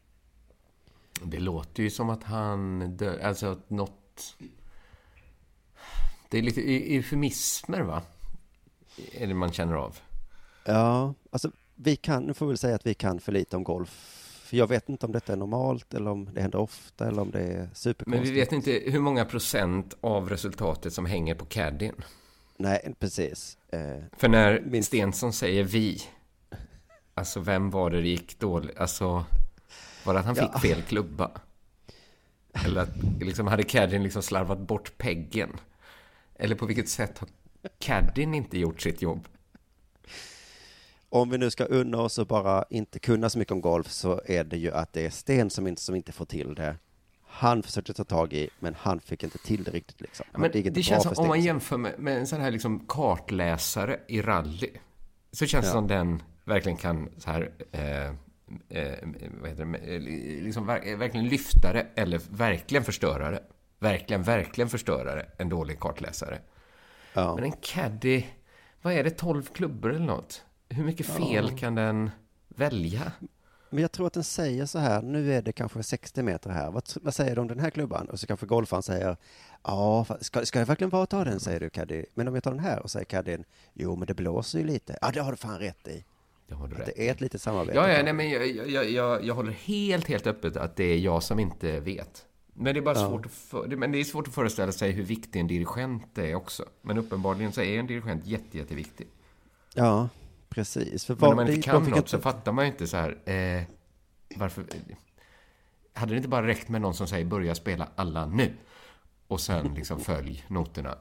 [1.23, 4.37] Det låter ju som att han dö, alltså att något...
[6.31, 8.03] Det är lite eu- eufemismer, va?
[9.13, 9.99] Är det man känner av.
[10.65, 13.65] Ja, alltså vi kan, nu får vi väl säga att vi kan för lite om
[13.65, 14.23] golf.
[14.45, 17.31] För jag vet inte om detta är normalt eller om det händer ofta eller om
[17.31, 18.31] det är Men superkonstigt.
[18.31, 21.95] vi vet inte hur många procent av resultatet som hänger på caddien.
[22.57, 23.59] Nej, precis.
[23.69, 26.03] Eh, För när Stensson säger vi,
[27.15, 28.77] alltså vem var det det gick dåligt?
[28.79, 29.25] Alltså,
[30.05, 30.59] var det att han fick Ja.
[30.59, 31.31] fel klubba?
[32.65, 35.51] Eller att, liksom, hade caddien liksom slarvat bort peggen?
[36.35, 37.29] Eller på vilket sätt har
[37.79, 39.29] caddien inte gjort sitt jobb?
[41.09, 44.21] Om vi nu ska unna oss och bara inte kunna så mycket om golf så
[44.27, 46.77] är det ju att det är Sten som inte, som inte får till det.
[47.29, 50.27] Han försökte ta tag i, men han fick inte till det riktigt liksom.
[50.33, 54.01] Men det bra känns som, om man jämför med, med en sån här liksom kartläsare
[54.09, 54.71] i rally,
[55.33, 55.73] så känns det Ja.
[55.73, 58.13] som den verkligen kan så här, eh, eh,
[59.41, 60.01] vad heter det, Eh,
[60.45, 63.43] liksom ver- verkligen lyfta det, eller verkligen förstöra det.
[63.79, 66.39] Verkligen, verkligen förstöra det, en dålig kartläsare.
[67.17, 67.35] Ja.
[67.35, 68.25] Men en caddy,
[68.83, 70.43] vad är det, 12 klubbor eller något?
[70.69, 71.57] Hur mycket fel Ja.
[71.59, 72.11] kan den
[72.49, 73.13] välja?
[73.71, 76.71] Men jag tror att den säger så här, nu är det kanske 60 meter här,
[76.71, 78.09] vad, vad säger du om den här klubban?
[78.11, 79.17] Och så kanske golfaren säger,
[79.63, 82.05] ja, ska, ska jag verkligen bara ta den, säger du Caddy.
[82.15, 83.45] Men om jag tar den här och säger Caddyn,
[83.75, 84.99] jo men det blåser ju lite.
[85.01, 86.05] Ja, det har du fan rätt i.
[86.49, 87.79] Det har du rätt det är ett litet samarbete.
[87.79, 90.99] Ja, ja nej, men jag, jag, jag, jag håller helt, helt öppet att det är
[90.99, 92.27] jag som inte vet.
[92.59, 93.09] Men det är bara Ja.
[93.09, 96.35] svårt, att för, men det är svårt att föreställa sig hur viktig en dirigent är
[96.35, 96.65] också.
[96.83, 99.07] Men uppenbarligen så är en dirigent jätte, jätteviktig.
[99.75, 100.09] Ja,
[100.49, 101.05] precis.
[101.05, 103.31] För Men när man inte kan något inte- så fattar man ju inte så här,
[103.31, 103.63] eh,
[104.37, 104.65] varför...
[105.93, 108.53] Hade det inte bara räckt med någon som säger börja spela alla nu?
[109.29, 110.99] Och sen liksom följ noterna.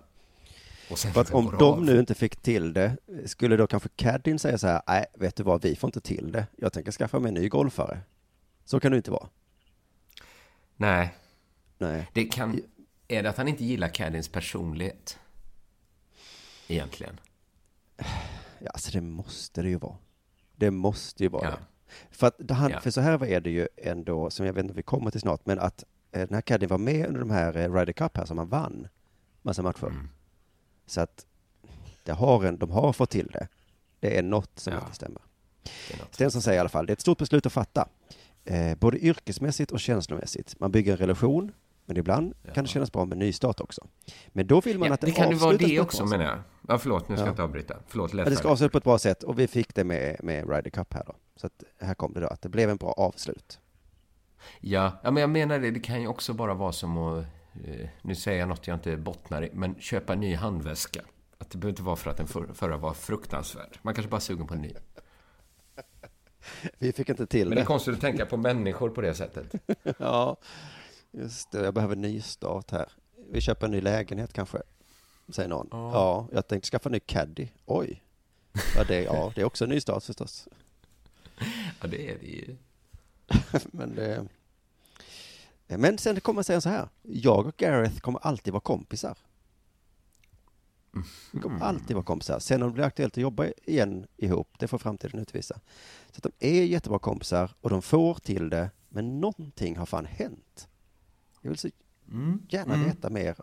[0.92, 1.84] Och sen att om de av.
[1.84, 5.44] nu inte fick till det, skulle då kanske Caddyn säga så här, nej, vet du
[5.44, 6.48] vad, vi får inte till det.
[6.58, 8.00] Jag tänker skaffa mig en ny golfare.
[8.66, 9.28] Så kan det inte vara.
[10.78, 11.16] Nej.
[11.78, 12.10] Nej.
[12.14, 12.62] Det kan...
[13.08, 15.20] Är det att han inte gillar Caddins personlighet?
[16.68, 17.20] Egentligen.
[18.60, 19.98] Ja, alltså det måste det ju vara.
[20.56, 21.50] Det måste ju vara Ja.
[21.50, 21.58] det.
[22.12, 22.80] För, att han, Ja.
[22.80, 25.22] för så här är det ju ändå, som jag vet inte om vi kommer till
[25.22, 28.18] snart, men att eh, den här Caddyn var med under de här eh, Ryder Cup
[28.18, 28.88] här som han vann
[29.42, 29.86] massa matcher.
[29.88, 30.10] Mm.
[30.86, 31.26] Så att
[32.04, 33.48] det har en, de har fått till det.
[34.00, 34.80] Det är något som Ja.
[34.80, 35.22] inte stämmer.
[36.12, 37.88] Stensson säger i alla fall, det är ett stort beslut att fatta.
[38.46, 40.60] Eh, både yrkesmässigt och känslomässigt.
[40.60, 41.52] Man bygger en relation,
[41.86, 43.88] men ibland kan det kännas bra med nystart också.
[44.28, 46.26] Men då vill man Ja, att det, det kan ju vara avslutas det också menar
[46.26, 46.40] jag.
[46.68, 47.28] Ja, förlåt, nu ska Ja.
[47.28, 47.76] jag inte avbryta.
[47.88, 50.18] Förlåt, lätt Ja, det ska avslutas på ett bra sätt och vi fick det med,
[50.24, 51.16] med Ryder Cup här då.
[51.36, 53.60] Så att här kom det då, att det blev en bra avslut.
[54.60, 55.72] Ja, ja, men jag menar det.
[55.72, 57.26] Det kan ju också bara vara som att...
[57.66, 61.02] Eh, nu säger jag något jag inte bottnar i, men köpa en ny handväska.
[61.38, 63.78] Att det behöver inte vara för att den för, förra var fruktansvärd.
[63.82, 64.74] Man kanske bara är sugen på en ny.
[66.80, 67.68] Vi fick inte till Men det är det.
[67.68, 69.54] konstigt att tänka på människor på det sättet.
[70.00, 70.38] ja,
[71.18, 71.64] just det.
[71.64, 72.92] Jag behöver nystart här.
[73.32, 74.62] Vi köper en ny lägenhet kanske,
[75.30, 75.68] säger någon.
[75.72, 75.92] Ja.
[75.94, 77.48] Ja, jag tänkte skaffa en ny caddy.
[77.66, 78.04] Oj.
[78.76, 80.48] Ja, det, ja, det är också en nystart förstås.
[81.82, 82.56] Ja, det är det ju.
[83.72, 84.28] Men, det,
[85.68, 86.90] men sen kommer man säga så här.
[87.02, 89.18] Jag och Gareth kommer alltid vara kompisar.
[91.32, 92.40] Vi kommer alltid vara kompisar.
[92.40, 95.60] Sen om det blir aktuellt att jobba igen ihop, det får framtiden utvisa.
[96.12, 100.06] Så att de är jättebra kompisar och de får till det, men någonting har fan
[100.06, 100.68] hänt.
[101.46, 101.70] Jag vill så
[102.50, 102.86] gärna Mm.
[102.86, 103.36] veta mer.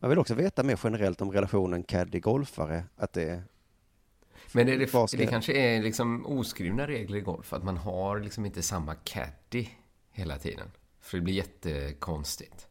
[0.00, 3.42] Man vill också veta mer generellt om relationen caddy-golfare, att det
[4.52, 7.52] Men är det, det kanske är liksom oskrivna regler i golf?
[7.52, 9.66] Att man har liksom inte samma caddy
[10.10, 10.70] hela tiden?
[11.00, 12.68] För det blir jättekonstigt.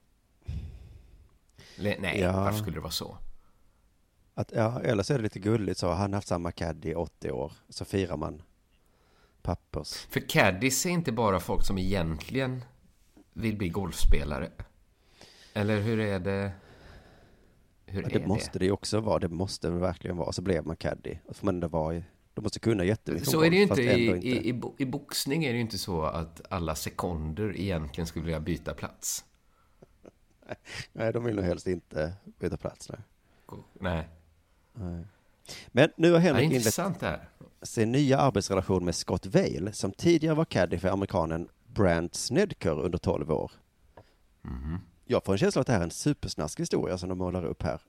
[1.77, 2.31] Nej, Ja.
[2.31, 3.17] varför skulle det vara så?
[4.33, 6.95] Att, ja, eller så är det lite gulligt så, han har haft samma caddy i
[6.95, 8.41] 80 år, så firar man
[9.41, 9.93] pappers.
[9.93, 12.63] För caddies är inte bara folk som egentligen
[13.33, 14.49] vill bli golfspelare.
[15.53, 16.51] Eller hur är det?
[17.85, 20.41] Hur Ja, är det måste det ju också vara, det måste det verkligen vara, så
[20.41, 21.17] blev man caddy.
[21.25, 22.03] Och får man ändå vara i,
[22.33, 24.75] de måste kunna jättemycket Så är det ju golf, inte i, ändå i, i, bo-
[24.77, 29.25] i boxning är det ju inte så att alla sekunder egentligen skulle vilja byta plats.
[30.93, 32.89] Nej, de vill nog helst inte byta plats.
[32.89, 32.99] Nej.
[33.79, 34.07] Nej.
[34.73, 35.03] Nej.
[35.67, 37.19] Men nu har Henrik inlett det
[37.61, 42.97] sin nya arbetsrelation med Scott Vail, som tidigare var caddy för amerikanen Brant Snedker under
[42.97, 43.51] 12 år.
[44.41, 44.79] Mhm.
[45.05, 47.45] Jag får en känsla av att det här är en supersnaskig historia som de målar
[47.45, 47.81] upp här.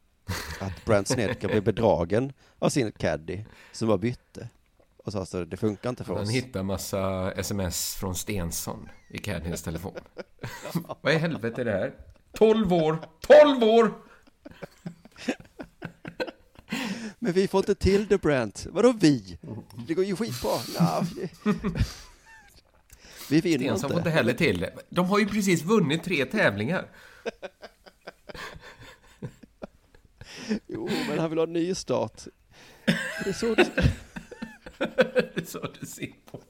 [0.60, 4.48] Att Brant Snedker blev bedragen av sin caddy som var bytte.
[4.96, 6.30] Och sa så det funkar inte för Han oss.
[6.30, 9.94] hittar massa sms från Stensson i Caddies telefon.
[11.00, 11.94] Vad i helvete är det här?
[12.32, 12.98] 12 år!
[13.20, 13.92] 12 år!
[17.18, 18.66] Men vi får inte till det Brant.
[18.70, 19.38] Vadå vi?
[19.88, 20.50] Det går ju skitbra.
[20.80, 21.04] Nå,
[23.40, 24.08] vi vinner Stensson får inte.
[24.08, 24.72] inte heller till det.
[24.88, 26.88] De har ju precis vunnit tre tävlingar.
[30.66, 32.22] Jo, men han vill ha en ny start.
[33.24, 33.70] Det är så det...
[35.34, 36.40] Det är så du ser på.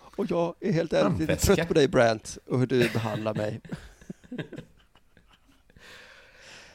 [0.00, 3.60] Och jag är helt ärligt trött på dig Brant och hur du behandlar mig.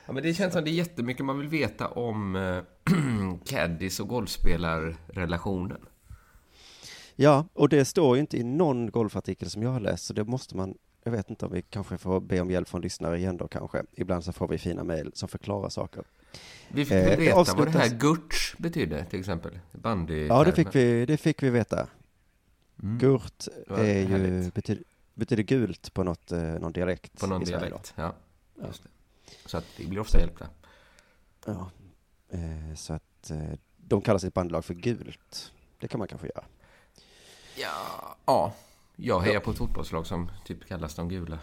[0.06, 2.64] Ja, men det känns som det är jättemycket man vill veta om eh,
[3.46, 5.86] caddies och golfspelarrelationen.
[7.16, 10.24] Ja, och det står ju inte i någon golfartikel som jag har läst, så det
[10.24, 13.38] måste man Jag vet inte om vi kanske får be om hjälp från lyssnare igen
[13.38, 13.84] då kanske.
[13.96, 16.04] Ibland så får vi fina mejl som förklarar saker.
[16.70, 19.60] Vi fick Eh, veta vad det här avslutas- gurt betyder, till exempel.
[19.72, 21.88] Bandy Ja, det fick vi, det fick vi veta.
[22.84, 22.98] Mm.
[22.98, 24.84] Gurt är ju, betyder,
[25.14, 27.94] betyder gult på något, eh, någon dialekt På någon dialekt.
[27.98, 28.16] Ja,
[28.56, 28.68] det.
[29.46, 30.48] Så att vi blir ofta hjälpta.
[31.46, 31.72] Ja.
[32.30, 33.38] Eh, så att eh,
[33.78, 35.52] de kallar sitt bandlag för gult.
[35.80, 36.44] Det kan man kanske göra.
[37.58, 38.54] Ja, ja.
[38.96, 41.40] Jag hejar på ett fotbollslag som typ kallas de gula.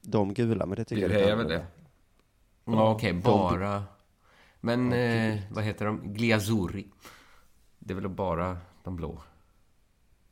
[0.00, 1.66] De gula, men det tycker Du jag hejar väl det?
[2.64, 3.84] Ja, okej, De- bara...
[4.60, 6.12] Men Ja, eh, vad heter de?
[6.14, 6.88] Gliazuri.
[7.78, 9.22] Det är väl bara de blå?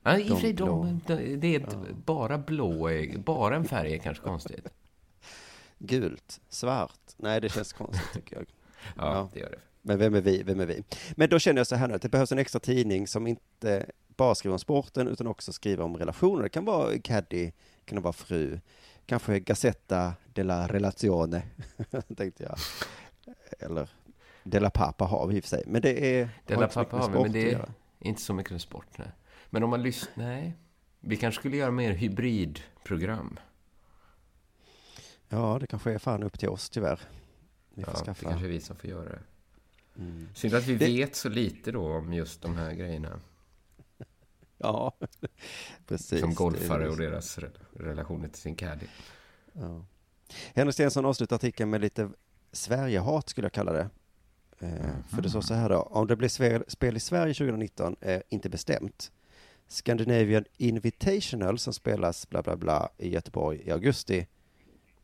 [0.02, 3.64] Ja, i och för sig, de, de, det är ett, bara blå, är- bara en
[3.64, 4.66] färg är kanske konstigt.
[5.78, 7.00] Gult, svart.
[7.16, 8.46] Nej, det känns konstigt tycker jag.
[8.96, 9.58] Ja, det gör det.
[9.82, 10.42] Men vem är vi?
[10.42, 10.84] Vem är vi?
[11.16, 13.86] Men då känner jag så här nu, att det behövs en extra tidning som inte
[14.16, 16.42] bara skriver om sporten utan också skriver om relationer.
[16.42, 18.60] Det kan vara Caddy, det kan vara fru,
[19.06, 21.42] kanske Gazzetta della Relazione,
[22.16, 22.58] tänkte jag.
[23.58, 23.88] Eller
[24.42, 25.62] Della Pappa har vi i och för sig.
[25.66, 26.28] Men det är...
[26.46, 28.86] Della Pappa med har vi, men det är inte så mycket med sport.
[28.98, 29.08] Nej.
[29.50, 30.24] Men om man lyssnar...
[30.26, 30.54] Nej.
[31.00, 33.38] Vi kanske skulle göra mer hybridprogram.
[35.28, 37.00] Ja, det kanske är fan upp till oss tyvärr.
[37.74, 38.28] Vi får Ja, det skaffa...
[38.28, 39.18] kanske är vi som får göra det.
[39.98, 40.28] Mm.
[40.34, 43.20] Synd att vi Det- vet så lite då om just de här grejerna.
[44.58, 44.92] Ja,
[45.86, 46.20] precis.
[46.20, 48.86] Som golfare och deras re- relationer till sin caddy.
[49.52, 49.84] Ja.
[50.54, 52.10] Henrik Stenson avslutar artikeln med lite
[52.52, 53.88] Sverigehat skulle jag kalla det.
[54.58, 54.70] Eh,
[55.14, 58.48] För det står så här då, om det blir spel i Sverige 2019 är inte
[58.48, 59.12] bestämt.
[59.68, 64.26] Scandinavian Invitational som spelas bla bla bla i Göteborg i augusti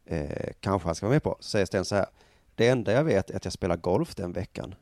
[0.05, 1.37] eh, kanske han ska vara med på.
[1.41, 2.07] Så säger Sten så här,
[2.55, 4.75] det enda jag vet är att jag spelar golf den veckan.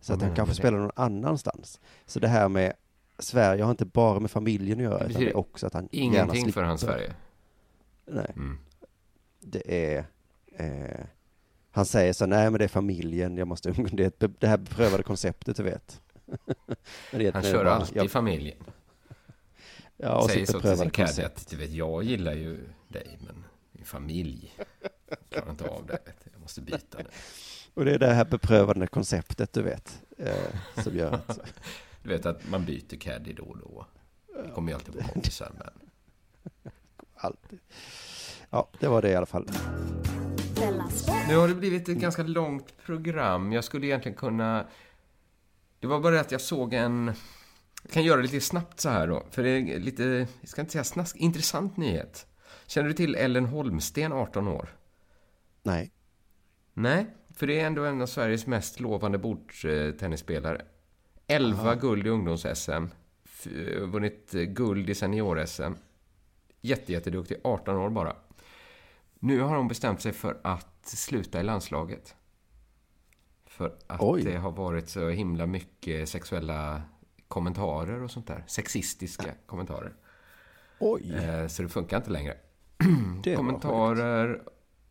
[0.00, 0.56] Så att han kanske det?
[0.56, 1.80] spelar någon annanstans.
[2.06, 2.72] Så det här med
[3.18, 5.88] Sverige har inte bara med familjen att göra, Det utan det är också att han
[5.92, 6.52] gärna Ingenting slipper.
[6.60, 7.14] för hans Sverige.
[8.06, 8.32] Nej.
[8.36, 8.58] Mm.
[9.40, 10.04] Det är...
[10.56, 11.04] Eh,
[11.70, 15.02] han säger så, nej men det är familjen, jag måste, det är det här beprövade
[15.02, 16.00] konceptet du vet.
[17.10, 18.58] Han är kör alltid jag- familjen.
[19.96, 23.84] Ja, och Säger så till sin att du vet, jag gillar ju dig, men min
[23.84, 24.54] familj
[25.30, 25.98] klarar inte av det.
[26.32, 27.04] Jag måste byta det.
[27.76, 31.38] Och det är det här beprövade konceptet du vet, eh, som gör att...
[32.02, 33.86] Du vet att man byter caddy då och då.
[34.44, 35.70] Det kommer ju alltid vara kompisar, men...
[37.14, 37.58] Alltid.
[38.50, 39.50] Ja, det var det i alla fall.
[41.28, 43.52] Nu har det blivit ett ganska långt program.
[43.52, 44.66] Jag skulle egentligen kunna...
[45.80, 47.12] Det var bara det att jag såg en...
[47.82, 49.26] Jag kan göra det lite snabbt så här då.
[49.30, 50.04] För det är lite,
[50.40, 52.26] jag ska inte säga snask, intressant nyhet.
[52.66, 54.68] Känner du till Ellen Holmsten, 18 år?
[55.62, 55.92] Nej.
[56.74, 57.06] Nej,
[57.36, 60.62] för det är ändå en av Sveriges mest lovande bordtennisspelare.
[61.26, 61.74] 11 Aha.
[61.74, 62.88] guld i ungdoms-SM.
[63.24, 63.46] F-
[63.80, 65.72] Vunnit eh, guld i senior-SM.
[66.60, 67.36] Jätte, jätteduktig.
[67.44, 68.16] 18 år bara.
[69.18, 72.14] Nu har hon bestämt sig för att sluta i landslaget.
[73.46, 74.22] För att Oj.
[74.22, 76.82] det har varit så himla mycket sexuella
[77.28, 78.44] kommentarer och sånt där.
[78.46, 79.92] Sexistiska kommentarer.
[80.78, 81.14] Oj.
[81.14, 82.36] Eh, Så det funkar inte längre.
[83.36, 84.42] Kommentarer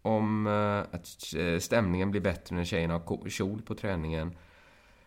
[0.06, 4.38] om eh, att eh, stämningen blir bättre när tjejerna har kjol på träningen.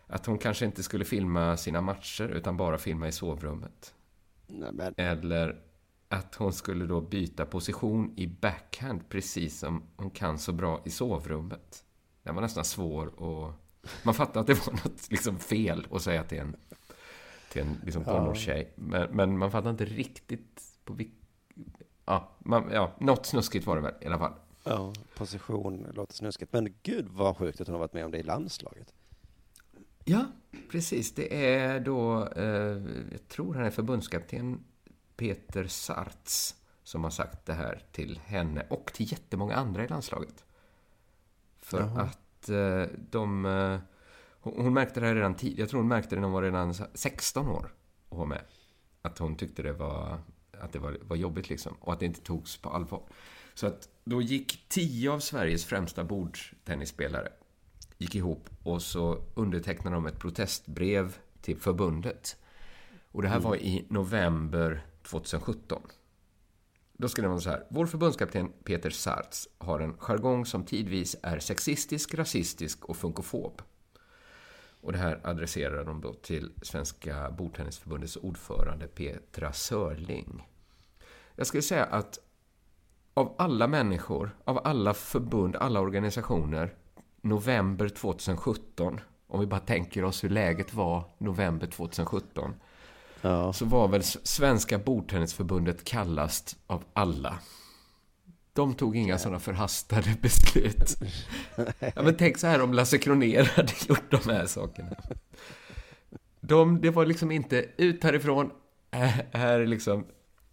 [0.07, 3.93] Att hon kanske inte skulle filma sina matcher utan bara filma i sovrummet.
[4.47, 5.61] Nej, men, Eller
[6.09, 10.89] att hon skulle då byta position i backhand precis som hon kan så bra i
[10.89, 11.83] sovrummet.
[12.23, 13.53] Den var nästan svår och
[14.03, 16.55] man fattar att det var något liksom fel att säga till en,
[17.51, 18.73] till en liksom tonårstjej.
[18.75, 21.13] Men, men man fattar inte riktigt på vilk...
[22.05, 24.33] Ja, man, ja, något snuskigt var det väl i alla fall.
[24.63, 26.53] Ja, position låter snuskigt.
[26.53, 28.93] Men gud vad sjukt att hon har varit med om det i landslaget.
[30.05, 30.25] Ja,
[30.71, 31.13] precis.
[31.15, 32.43] Det är då, eh,
[33.11, 34.63] jag tror han är förbundskapten
[35.15, 40.45] Peter Sarts som har sagt det här till henne och till jättemånga andra i landslaget.
[41.59, 42.01] För Jaha.
[42.01, 43.45] att eh, de...
[43.45, 43.79] Eh,
[44.41, 45.59] hon, hon märkte det här redan tidigt.
[45.59, 47.73] Jag tror hon märkte det när hon var redan 16 år
[48.09, 48.41] och var med.
[49.01, 50.19] Att hon tyckte det var,
[50.59, 53.03] att det var, var jobbigt liksom och att det inte togs på allvar.
[53.59, 57.31] Så att då gick tio av Sveriges främsta bordtennisspelare
[57.97, 62.37] gick ihop och så undertecknade de ett protestbrev till förbundet.
[63.11, 65.81] Och det här var i november 2017.
[66.93, 67.65] Då skrev man så här.
[67.69, 73.61] Vår förbundskapten Peter Sartz har en jargong som tidvis är sexistisk, rasistisk och funkofob.
[74.81, 80.47] Och det här adresserar de då till Svenska bordtennisförbundets ordförande Petra Sörling.
[81.35, 82.19] Jag skulle säga att
[83.19, 86.73] av alla människor, av alla förbund, alla organisationer,
[87.21, 92.53] november 2017, om vi bara tänker oss hur läget var november 2017,
[93.53, 97.39] så var väl Svenska Bordtennisförbundet kallast av alla.
[98.53, 100.95] De tog inga sådana förhastade beslut.
[101.79, 104.89] Ja, men tänk så här om Lasse Kronér hade gjort de här sakerna.
[106.39, 108.51] De, det var liksom inte ut härifrån,
[108.91, 110.05] här, här liksom,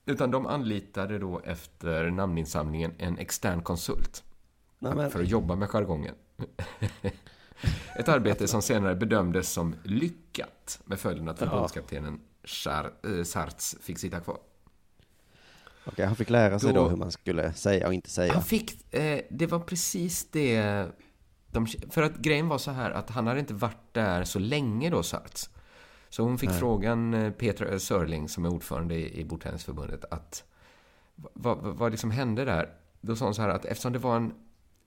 [0.07, 4.25] utan de anlitade då efter namninsamlingen en extern konsult
[4.79, 6.15] Nej, för att jobba med jargongen.
[7.97, 12.21] Ett arbete som senare bedömdes som lyckat med följden att förbundskaptenen
[13.05, 14.39] eh, Sarts fick sitta kvar.
[15.85, 18.33] Okej, han fick lära sig då, Då- hur man skulle säga och inte säga.
[18.33, 20.87] Han fick, eh, det var precis det
[21.47, 24.91] de, För att grejen var så här att han hade inte varit där så länge
[24.91, 25.51] då, Sarts.
[26.09, 26.59] Så hon fick Nej.
[26.59, 30.45] frågan, eh, Petra Sörling som är ordförande i, i Bordtennisförbundet, att
[31.15, 32.69] vad, vad, liksom hände där?
[33.01, 34.35] Då sa hon så här att eftersom det var en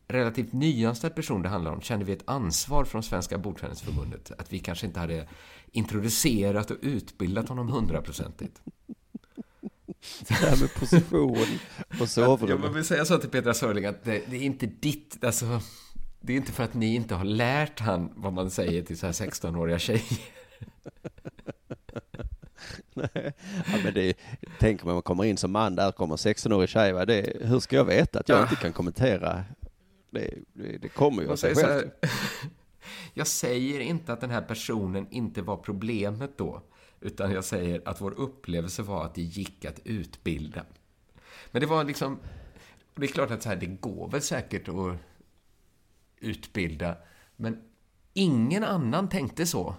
[0.08, 4.60] relativt nyanställd person det handlar om kände vi ett ansvar från Svenska Bordtennisförbundet att vi
[4.60, 5.28] kanske inte hade
[5.72, 8.62] introducerat och utbildat honom hundraprocentigt.
[10.28, 12.74] Det här med position och Jag sovrum.
[12.74, 15.62] vill säga så till Petra Sörling att det, det är inte ditt, alltså,
[16.22, 19.06] det är inte för att ni inte har lärt han vad man säger till så
[19.06, 20.20] här 16-åriga tjejer.
[22.94, 23.34] Nej,
[23.68, 24.14] ja, men det,
[24.60, 27.06] tänk om man kommer in som man, där kommer en 16-årig tjej, va?
[27.06, 28.42] Det, hur ska jag veta att jag Ja.
[28.44, 29.44] inte kan kommentera?
[30.10, 31.92] Det, det, det kommer ju av sig här,
[33.14, 36.62] jag säger inte att den här personen inte var problemet då,
[37.02, 40.66] utan jag säger att vår upplevelse var att det gick att utbilda.
[41.52, 42.20] Men det var liksom,
[42.96, 44.98] det är klart att så här, det går väl säkert att
[46.20, 46.96] utbilda,
[47.36, 47.62] men
[48.14, 49.76] ingen annan tänkte så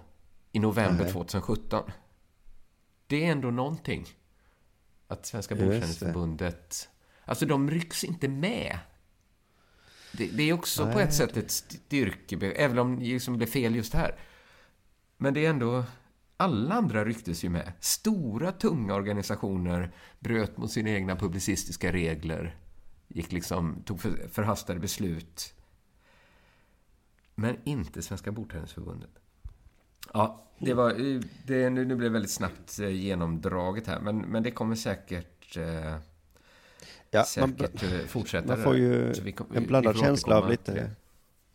[0.51, 1.13] i november Nej.
[1.13, 1.91] 2017.
[3.07, 4.05] Det är ändå någonting.
[5.07, 5.55] Att Svenska.
[5.55, 6.89] Bordtennisförbundet...
[7.25, 8.79] Alltså, de rycks inte med.
[10.11, 13.47] Det, det är också på Nej, ett sätt ett styrkebevis, även om det liksom blev
[13.47, 14.19] fel just här.
[15.17, 15.83] Men det är ändå...
[16.37, 17.73] Alla andra rycktes ju med.
[17.79, 22.55] Stora, tunga organisationer bröt mot sina egna publicistiska regler.
[23.07, 25.53] Gick liksom, tog för, förhastade beslut.
[27.35, 29.20] Men inte Svenska Bordtennisförbundet.
[30.13, 30.93] Ja, det var,
[31.47, 35.57] det, nu, nu blev det väldigt snabbt eh, genomdraget här, men, men det kommer säkert,
[35.57, 35.95] eh,
[37.13, 38.47] Ja, man- säkert eh, fortsätta.
[38.47, 40.89] Man får ju vi en blandad känsla av lite,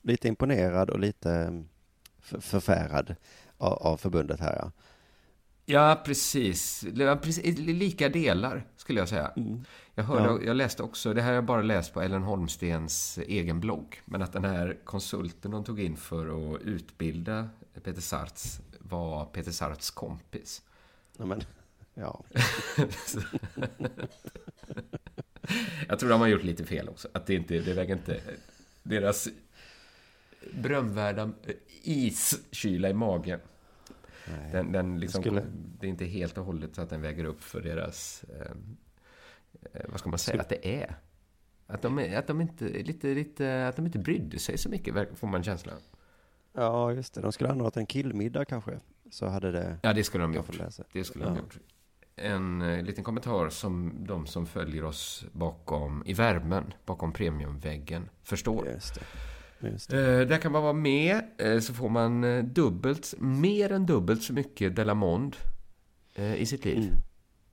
[0.02, 1.68] lite imponerad och lite mm,
[2.20, 3.14] för, förfärad
[3.58, 4.56] av, av förbundet här.
[4.62, 4.72] Ja.
[5.68, 6.84] Ja, precis.
[7.56, 9.30] Lika delar, skulle jag säga.
[9.94, 10.46] Jag, hörde, Ja.
[10.46, 14.22] jag läste också, det här har jag bara läst på Ellen Holmstens egen blogg, men
[14.22, 17.48] att den här konsulten de tog in för att utbilda
[17.84, 20.62] Peter Sarts var Peter Sarts kompis.
[21.18, 21.42] Ja, men,
[21.94, 22.24] ja.
[25.88, 27.08] Jag tror de har gjort lite fel också.
[27.14, 28.20] Att det inte, det väger inte...
[28.82, 29.28] Deras
[30.54, 31.32] berömvärda
[31.82, 33.40] iskyla i magen.
[34.52, 35.46] Den, den liksom, skulle-
[35.80, 38.24] Det är inte helt och hållet så att den väger upp för deras...
[38.24, 38.50] Eh,
[39.72, 40.96] eh, vad ska man säga att det är?
[41.66, 45.26] Att de, att de inte lite, lite, att de inte brydde sig så mycket, får
[45.26, 45.76] man känslan.
[46.56, 47.20] Ja, just det.
[47.20, 48.80] De skulle anordnat en killmiddag kanske.
[49.10, 49.78] Så hade det...
[49.82, 50.60] Ja, det skulle de gjort.
[50.92, 51.40] Det skulle de Ja.
[51.40, 51.58] gjort.
[52.18, 58.68] En eh, liten kommentar som de som följer oss bakom, i värmen, bakom premiumväggen, förstår.
[58.68, 59.00] Just det.
[59.68, 63.86] Just Eh, där kan man vara med, eh, så får man eh, dubbelt, mer än
[63.86, 65.36] dubbelt så mycket Delamond
[66.14, 66.78] eh, i sitt liv.
[66.78, 66.94] Mm.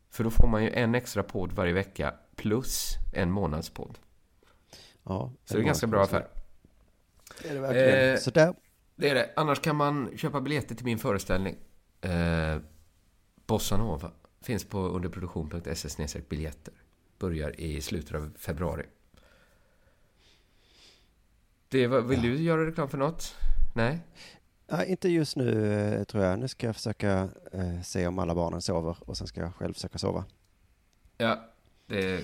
[0.10, 4.00] För då får man ju en extra podd varje vecka, plus en månadspodd.
[5.04, 6.28] Ja, Så det är en ganska bra affär.
[7.44, 8.14] Det är det verkligen.
[8.14, 8.54] Eh, Så där.
[8.96, 9.30] Det är det.
[9.36, 11.56] Annars kan man köpa biljetter till min föreställning.
[12.02, 12.58] Eh,
[13.46, 14.12] Bossa Nova.
[14.42, 16.74] Finns på underproduktion.se biljetter.
[17.20, 18.86] Börjar i slutet av februari.
[21.70, 23.36] Det var, vill du göra reklam för något?
[23.76, 24.00] Nej?
[24.68, 26.40] Nej, inte just nu eh, tror jag.
[26.40, 29.74] Nu ska jag försöka eh, se om alla barnen sover och sen ska jag själv
[29.74, 30.26] försöka sova.
[31.18, 31.50] Ja,
[31.88, 32.24] det,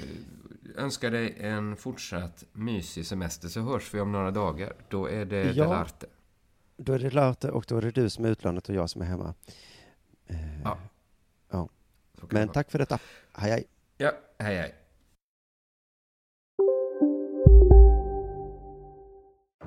[0.75, 4.73] önskar dig en fortsatt mysig semester så hörs vi om några dagar.
[4.89, 5.63] Då är det Ja.
[5.63, 6.07] Delarte.
[6.81, 9.01] Då är det Larte och då är det du som är utlandet och jag som
[9.01, 9.33] är hemma.
[10.27, 10.77] Eh, Ja.
[11.51, 11.69] ja.
[12.29, 12.99] Men tack för detta.
[13.33, 13.63] Hej hej.
[13.97, 14.75] Ja, hej hej.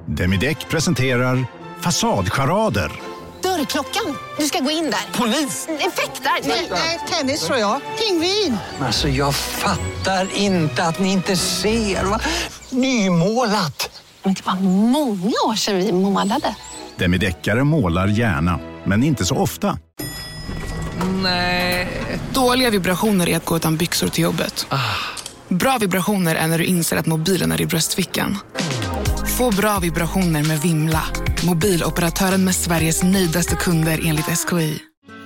[0.06, 1.44] Demideck presenterar
[1.80, 2.92] Fasadcharader.
[3.42, 4.16] Dörrklockan.
[4.38, 5.18] Du ska gå in där.
[5.18, 5.68] Polis?
[5.68, 6.48] Effektar?
[6.70, 7.80] Nej, tennis tror jag.
[7.98, 8.56] Pingvin.
[8.80, 12.04] Alltså jag fattar inte att ni inte ser.
[12.04, 12.20] Va?
[12.70, 14.02] Nymålat!
[14.22, 16.56] Men det var många år sedan vi målade.
[16.96, 19.78] Demideckare målar gärna, men inte så ofta.
[21.22, 21.88] Nej.
[22.34, 24.66] Dåliga vibrationer är att gå utan byxor till jobbet.
[25.48, 28.38] Bra vibrationer är när du inser att mobilen är i bröstfickan.
[29.38, 31.02] Få bra vibrationer med Vimla.
[31.46, 34.91] Mobiloperatören med Sveriges nöjdaste kunder enligt SKI.